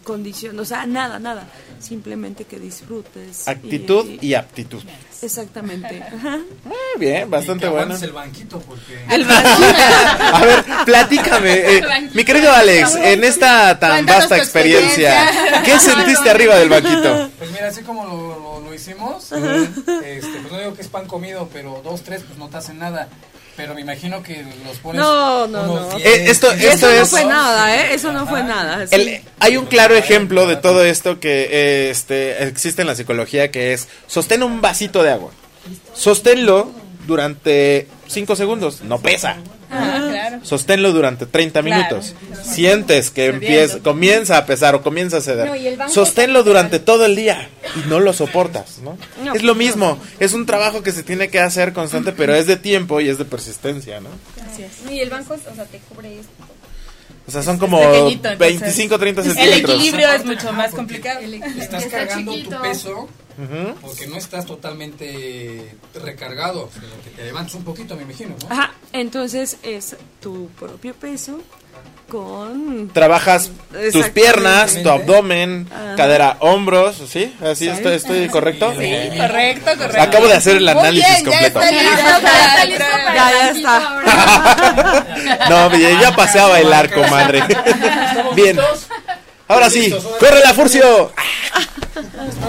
[0.07, 1.47] condición, o sea, nada, nada.
[1.81, 3.47] Simplemente que disfrutes.
[3.49, 4.83] Actitud y aptitud.
[5.21, 6.01] Exactamente.
[6.17, 6.39] Ajá.
[6.65, 7.95] Muy bien, bastante Y que bueno.
[7.97, 9.05] el banquito porque...
[9.11, 9.67] El banquito.
[10.33, 11.83] A ver, platícame, eh,
[12.15, 15.63] mi querido Alex, en esta tan Cuéntanos vasta experiencia, experiencia.
[15.65, 17.31] ¿qué sentiste arriba del banquito?
[17.39, 21.07] Pues mira, así como lo, lo- lo hicimos, este, pues no digo que es pan
[21.07, 23.09] comido, pero dos, tres, pues no te hacen nada.
[23.57, 25.97] Pero me imagino que los pones No, no, no.
[25.97, 27.95] 10, Eh, esto- 15, esto Eso no fue nada, ¿eh?
[27.95, 28.87] Eso no fue nada.
[28.87, 28.95] sí.
[28.95, 33.51] El- hay un claro ejemplo de todo esto que eh, este, existe en la psicología
[33.51, 35.31] que es sostén un vasito de agua.
[35.95, 36.71] Sosténlo
[37.07, 39.37] durante 5 segundos, no pesa.
[39.71, 40.39] Ah, claro.
[40.45, 41.77] Sosténlo durante 30 Claro.
[41.97, 42.15] minutos.
[42.43, 45.49] Sientes que empieza, comienza a pesar o comienza a ceder.
[45.79, 48.97] No, Sosténlo durante todo el día y no lo soportas, ¿no?
[49.25, 49.35] No.
[49.35, 52.57] Es lo mismo, es un trabajo que se tiene que hacer constante, pero es de
[52.57, 54.09] tiempo y es de persistencia, ¿no?
[54.85, 56.31] No, y el banco, o sea, te cubre esto.
[57.27, 58.39] O sea, son como entonces.
[58.39, 59.75] 25, 30 El centímetros.
[59.75, 61.21] equilibrio es mucho más complicado.
[61.21, 63.09] Estás Está cargando tu peso
[63.83, 68.53] porque no estás totalmente recargado, sino que te levantas un poquito, me imagino, ¿no?
[68.55, 71.41] Ajá, entonces es tu propio peso
[72.09, 72.91] con...
[72.93, 73.51] Trabajas
[73.93, 75.97] tus piernas, tu abdomen, Ajá.
[75.97, 77.35] cadera, hombros, ¿sí?
[77.45, 78.73] ¿Así estoy, estoy correcto?
[78.79, 80.01] Sí, correcto, correcto.
[80.01, 81.61] Acabo de hacer el Muy análisis bien, ya completo.
[81.61, 82.85] está listo.
[83.15, 83.81] Ya, ya está.
[85.51, 87.43] No, ya pasé a bailar, comadre.
[88.35, 88.59] Bien.
[89.49, 91.13] Ahora sí, corre la Furcio.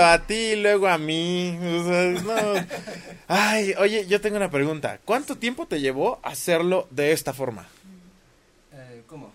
[0.00, 1.58] A ti y luego a mí.
[1.58, 2.66] O sea, no.
[3.28, 4.98] Ay, oye, yo tengo una pregunta.
[5.04, 7.66] ¿Cuánto tiempo te llevó hacerlo de esta forma?
[8.72, 9.30] Eh, ¿Cómo?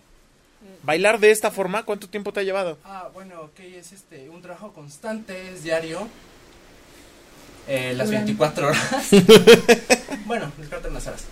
[0.82, 1.84] ¿Bailar de esta forma?
[1.84, 2.78] ¿Cuánto tiempo te ha llevado?
[2.84, 6.08] Ah, bueno, ok, es este, un trabajo constante, es diario.
[7.66, 9.08] Eh, las Durante- 24 horas.
[10.24, 11.24] bueno, 24 unas horas.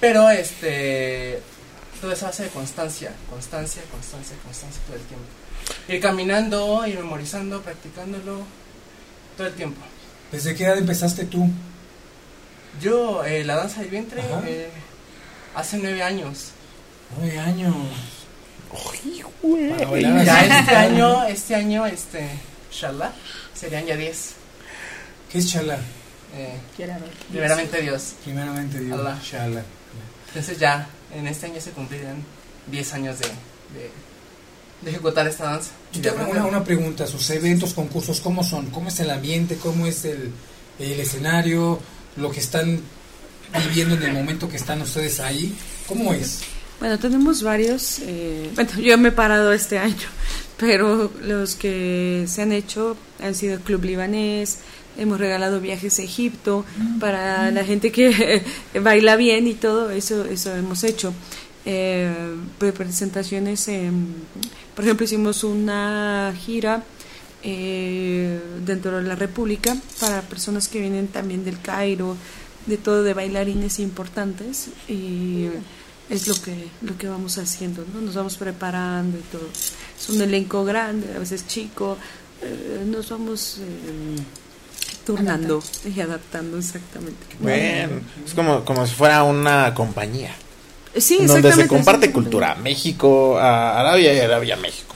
[0.00, 1.40] Pero este.
[2.00, 5.24] Todo eso hace de constancia, constancia, constancia, constancia todo el tiempo.
[5.88, 8.42] Ir caminando, ir memorizando, practicándolo
[9.42, 9.80] todo el tiempo.
[10.30, 11.50] ¿Desde qué edad empezaste tú?
[12.80, 14.70] Yo, eh, la danza del vientre, eh,
[15.56, 16.52] hace nueve años.
[17.18, 17.74] Nueve años.
[18.70, 22.28] Para Y bailar ya este año, este año, este,
[23.52, 24.34] serían ya 10.
[25.30, 25.78] ¿Qué es chala?
[26.34, 27.10] Eh, Quiero ver.
[27.28, 28.14] primeramente Dios.
[28.22, 28.98] Primeramente Dios.
[29.34, 29.64] Allah.
[30.28, 32.22] Entonces ya, en este año se cumplirán
[32.68, 33.90] 10 años de, de,
[34.82, 35.70] de ejecutar esta danza.
[35.92, 38.66] Yo tengo una, una pregunta, sus eventos, concursos, ¿cómo son?
[38.70, 39.56] ¿Cómo es el ambiente?
[39.56, 40.30] ¿Cómo es el,
[40.78, 41.78] el escenario?
[42.16, 42.80] ¿Lo que están
[43.68, 45.54] viviendo en el momento que están ustedes ahí?
[45.86, 46.40] ¿Cómo es?
[46.80, 48.00] Bueno, tenemos varios.
[48.00, 49.94] eh, bueno, yo me he parado este año,
[50.56, 54.58] pero los que se han hecho han sido el Club Libanés.
[54.98, 56.66] Hemos regalado viajes a Egipto
[57.00, 58.42] para la gente que
[58.82, 61.14] baila bien y todo eso, eso hemos hecho.
[61.64, 62.12] Eh,
[62.58, 64.14] pre- presentaciones, en-
[64.74, 66.82] por ejemplo, hicimos una gira
[67.42, 72.16] eh, dentro de la República para personas que vienen también del Cairo,
[72.66, 75.48] de todo, de bailarines importantes y
[76.08, 78.00] es lo que lo que vamos haciendo, ¿no?
[78.00, 79.48] Nos vamos preparando y todo.
[79.98, 81.96] Es un elenco grande, a veces chico,
[82.42, 84.22] eh, nos vamos eh,
[85.04, 87.26] turnando y adaptando exactamente.
[87.40, 90.34] Bueno, es como, como si fuera una compañía.
[90.96, 92.54] Sí, donde se comparte cultura.
[92.56, 94.94] México, a Arabia y Arabia, México.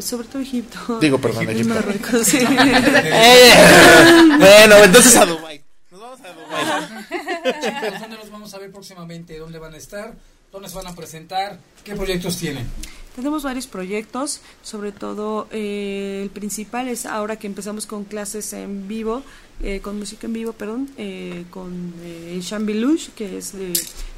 [0.00, 0.98] Sobre todo Egipto.
[1.00, 1.74] Digo, perdón, Y Egipto.
[1.74, 2.38] Marruecos, sí.
[3.04, 3.52] Eh,
[4.38, 5.62] bueno, entonces a Dubái.
[7.60, 9.38] Chicos, ¿dónde los vamos a ver próximamente?
[9.38, 10.14] ¿Dónde van a estar?
[10.50, 11.58] ¿Dónde se van a presentar?
[11.84, 12.66] ¿Qué proyectos tienen?
[13.14, 18.88] Tenemos varios proyectos, sobre todo eh, el principal es ahora que empezamos con clases en
[18.88, 19.22] vivo,
[19.62, 23.74] eh, con música en vivo, perdón, eh, con eh, el Chambilouche, que es de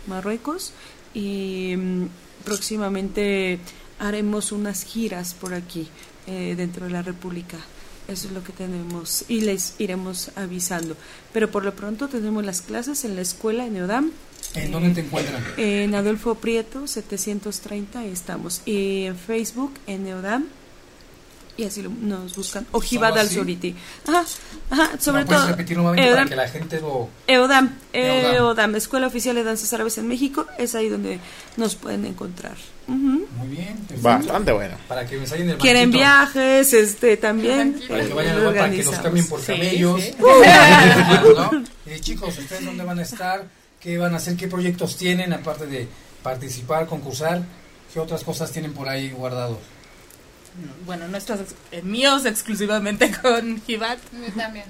[0.06, 0.72] Marruecos,
[1.14, 2.08] y mm,
[2.44, 3.58] próximamente
[3.98, 5.88] haremos unas giras por aquí,
[6.26, 7.58] eh, dentro de la República.
[8.06, 10.94] Eso es lo que tenemos y les iremos avisando.
[11.32, 14.10] Pero por lo pronto tenemos las clases en la escuela en Eodam.
[14.54, 15.42] ¿En dónde te encuentran?
[15.56, 18.60] En Adolfo Prieto, 730, ahí estamos.
[18.66, 20.44] Y en Facebook, en Neodam.
[21.56, 22.66] Y así lo- nos buscan.
[22.72, 23.34] O Jibad ¿Solo al así?
[23.36, 23.76] Suriti.
[24.08, 24.24] Ajá,
[24.70, 25.50] ajá, sobre ¿No puedes todo.
[25.52, 27.08] repetir nuevamente para Eodam, que la gente lo...
[27.28, 28.34] Eodam, Eodam.
[28.34, 30.46] Eodam, Escuela Oficial de Danzas Árabes en México.
[30.58, 31.20] Es ahí donde
[31.56, 32.56] nos pueden encontrar.
[32.88, 33.76] Muy bien.
[33.86, 34.02] perfecto.
[34.02, 34.74] Bastante bueno.
[34.88, 35.98] Para que me salgan el Quieren banquito.
[36.00, 37.80] viajes, este también.
[37.88, 39.00] Para que vayan al para que los organizamos.
[39.00, 40.02] cambien por Sí, camellos.
[40.02, 40.14] sí.
[40.18, 41.64] ¿no?
[41.86, 43.44] Eh, chicos, ¿ustedes dónde van a estar?
[43.80, 44.36] ¿Qué van a hacer?
[44.36, 45.86] ¿Qué proyectos tienen aparte de
[46.22, 47.42] participar, concursar?
[47.92, 49.58] ¿Qué otras cosas tienen por ahí guardados?
[50.86, 51.40] Bueno, nuestros
[51.72, 53.98] eh, míos exclusivamente con Hibat.
[54.12, 54.64] Yo también.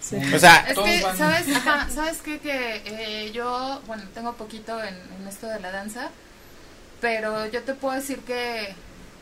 [0.00, 0.16] Sí.
[0.34, 1.56] O sea, Es que, ¿sabes?
[1.56, 2.40] Ajá, ¿sabes qué?
[2.40, 6.10] Que eh, yo, bueno, tengo poquito en, en esto de la danza,
[7.00, 8.74] pero yo te puedo decir que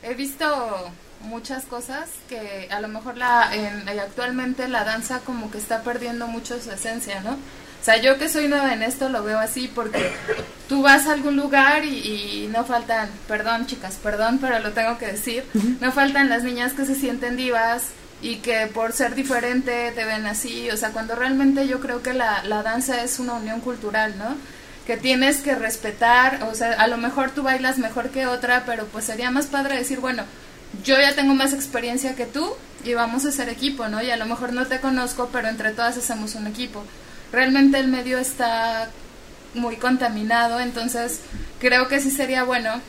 [0.02, 0.90] he visto
[1.20, 5.82] muchas cosas que a lo mejor la en- eh, actualmente la danza como que está
[5.82, 7.36] perdiendo mucho su esencia, ¿no?
[7.80, 10.12] O sea, yo que soy nueva en esto lo veo así porque
[10.68, 14.98] tú vas a algún lugar y, y no faltan, perdón chicas, perdón, pero lo tengo
[14.98, 15.44] que decir,
[15.80, 17.84] no faltan las niñas que se sienten divas
[18.22, 22.12] y que por ser diferente te ven así, o sea, cuando realmente yo creo que
[22.12, 24.36] la, la danza es una unión cultural, ¿no?
[24.86, 28.84] Que tienes que respetar, o sea, a lo mejor tú bailas mejor que otra, pero
[28.86, 30.24] pues sería más padre decir, bueno,
[30.84, 32.52] yo ya tengo más experiencia que tú
[32.84, 34.02] y vamos a ser equipo, ¿no?
[34.02, 36.84] Y a lo mejor no te conozco, pero entre todas hacemos un equipo.
[37.32, 38.88] Realmente el medio está
[39.54, 41.20] muy contaminado, entonces
[41.60, 42.80] creo que sí sería bueno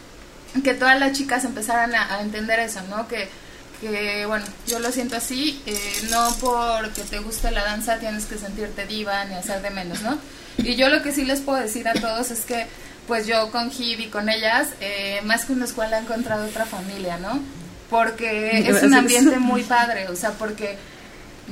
[0.64, 3.08] que todas las chicas empezaran a, a entender eso, ¿no?
[3.08, 3.30] Que,
[3.82, 8.38] que, bueno, yo lo siento así, eh, no porque te guste la danza tienes que
[8.38, 10.18] sentirte diva ni hacer de menos, ¿no?
[10.60, 12.68] Y yo lo que sí les puedo decir a todos es que,
[13.08, 16.66] pues yo con Gib y con ellas, eh, más que una escuela he encontrado otra
[16.66, 17.40] familia, ¿no?
[17.90, 20.78] Porque es un ambiente muy padre, o sea, porque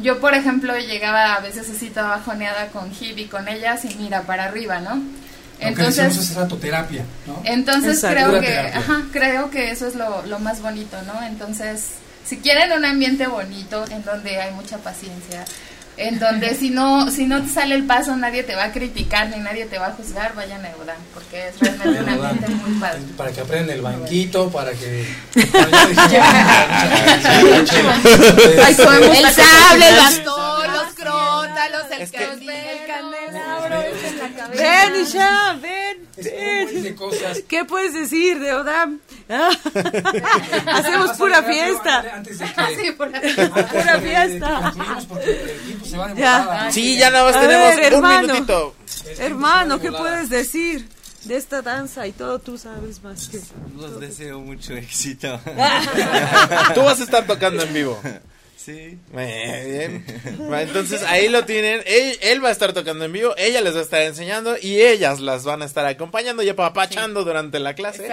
[0.01, 3.95] yo, por ejemplo, llegaba a veces así toda bajoneada con Gib y con ellas y
[3.95, 5.01] mira para arriba, ¿no?
[5.59, 7.41] Decimos hace rato, terapia, ¿no?
[7.43, 8.29] Entonces Exacto.
[8.29, 11.21] creo que, ajá, creo que eso es lo, lo más bonito, ¿no?
[11.25, 15.43] Entonces, si quieren un ambiente bonito, en donde hay mucha paciencia,
[15.99, 19.29] en donde si no, si no te sale el paso nadie te va a criticar
[19.29, 22.79] ni nadie te va a juzgar, vayan a Eudam, porque es realmente un ambiente muy
[22.79, 23.01] padre.
[23.17, 25.05] Para que aprendan el banquito, para que...
[28.65, 28.75] Ay,
[29.19, 33.83] El sable, el bastón, los crótalos, el candelabro.
[34.55, 36.07] Ven, Isha, ven.
[36.17, 36.95] ven.
[36.95, 37.39] cosas.
[37.47, 38.99] ¿Qué puedes decir de Odam?
[39.31, 39.51] Ah.
[40.73, 41.99] Hacemos pura fiesta.
[42.15, 42.75] Antes de que...
[42.83, 44.73] Sí, Pura de- de fiesta.
[45.87, 46.69] se va Ya.
[46.71, 48.21] Sí, ya nada más A tenemos ver, un hermano.
[48.27, 48.75] minutito.
[49.19, 50.89] Hermano, ¿qué puedes decir
[51.25, 53.39] de esta danza y todo tú sabes más que
[53.77, 55.39] Los deseo mucho éxito.
[56.73, 58.01] Tú vas a estar tocando en vivo.
[58.69, 58.97] Sí.
[59.11, 59.25] Muy
[59.71, 60.05] bien.
[60.61, 61.81] Entonces ahí lo tienen.
[61.85, 64.81] Él, él va a estar tocando en vivo, ella les va a estar enseñando y
[64.81, 68.03] ellas las van a estar acompañando y apapachando durante la clase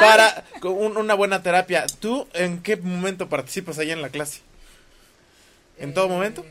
[0.00, 1.86] para con un- una buena terapia.
[2.00, 4.40] ¿Tú en qué momento participas ahí en la clase?
[5.78, 6.44] ¿En todo momento?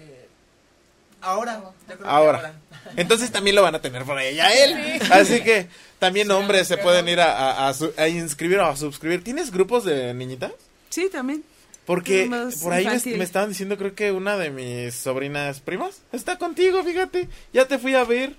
[1.22, 2.54] Ahora, yo creo que Ahora.
[2.98, 5.02] Entonces también lo van a tener por ahí a él.
[5.12, 8.76] Así que también hombres se pueden ir a, a- a su- a inscribir o a
[8.78, 9.24] suscribir.
[9.24, 10.52] ¿Tienes grupos de niñitas?
[10.92, 11.44] Sí, también.
[11.86, 12.30] Porque
[12.62, 17.30] por ahí me, estaban diciendo, creo que una de mis sobrinas primas está contigo, fíjate.
[17.54, 18.36] Ya te fui a ver.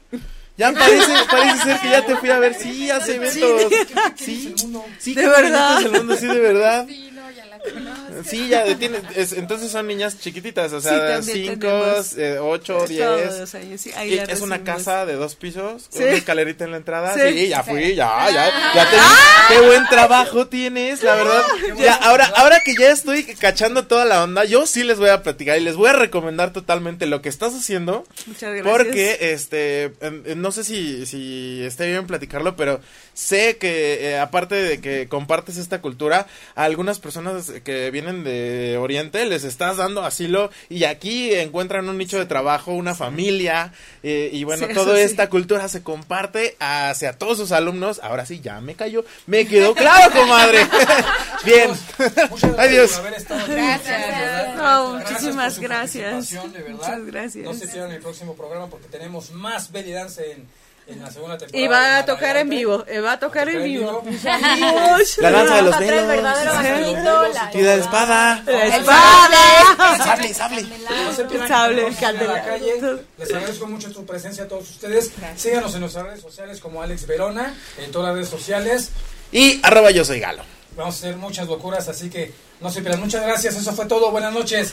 [0.57, 2.55] Ya parece, parece ser que ya te fui a ver.
[2.55, 3.73] Sí, hace eventos.
[4.17, 4.55] Sí,
[4.99, 5.81] sí, De verdad.
[5.93, 6.87] mundo, sí, de verdad.
[6.89, 7.56] Sí, no, ya la
[8.25, 12.75] Sí, ya tiene, es- entonces son niñas chiquititas, o sea, también cinco, tenemos eh, ocho,
[12.75, 13.39] todos diez.
[13.41, 16.03] los años, sí, ahí Y la es una casa de dos pisos, Sí.
[16.03, 17.15] una escalerita en la entrada.
[17.15, 17.21] Sí.
[17.37, 19.03] Sí, ya fui, ya, ya, ya te vi.
[19.61, 21.43] Qué buen trabajo tienes, la verdad.
[21.79, 25.23] Ya, ahora, ahora que ya estoy cachando toda la onda, yo sí les voy a
[25.23, 28.05] platicar y les voy a recomendar totalmente lo que estás haciendo.
[28.27, 28.65] Muchas gracias.
[28.77, 29.93] Porque, este,
[30.37, 32.81] no sé si, si esté bien platicarlo, pero
[33.15, 38.77] sé que eh, aparte de que compartes esta cultura, a algunas personas que vienen de
[38.79, 44.31] Oriente les estás dando asilo y aquí encuentran un nicho de trabajo, una familia, eh,
[44.33, 45.03] y bueno, Sí, toda sí.
[45.03, 48.01] esta cultura se comparte hacia todos sus alumnos.
[48.03, 50.59] Ahora sí, ya me cayó, me quedó claro, comadre.
[51.45, 51.71] bien.
[52.59, 53.01] Adiós.
[53.49, 54.57] Gracias.
[54.57, 56.13] No, Gracias muchísimas por gracias.
[56.13, 56.77] participación, de verdad.
[56.77, 57.45] Muchas gracias.
[57.45, 60.47] No se pierdan el próximo programa porque tenemos más belly dance en,
[60.87, 61.65] en la segunda temporada.
[61.65, 64.03] Y va a tocar en vivo, eh, va a tocar en vivo.
[65.19, 68.43] La danza de los la- Y la espada.
[68.47, 69.97] La El espada.
[70.05, 70.63] Sable, sable.
[70.63, 71.91] No se pierdan Sable.
[73.19, 75.11] Les agradezco mucho su presencia a todos ustedes.
[75.37, 78.91] Síganos en nuestras redes sociales como Alex Verona, en todas las redes sociales.
[79.33, 80.45] Y arroba yo soy Galo.
[80.77, 83.01] Vamos a hacer muchas locuras, así que no se pierdan.
[83.01, 84.11] Muchas gracias, eso fue todo.
[84.11, 84.73] Buenas noches.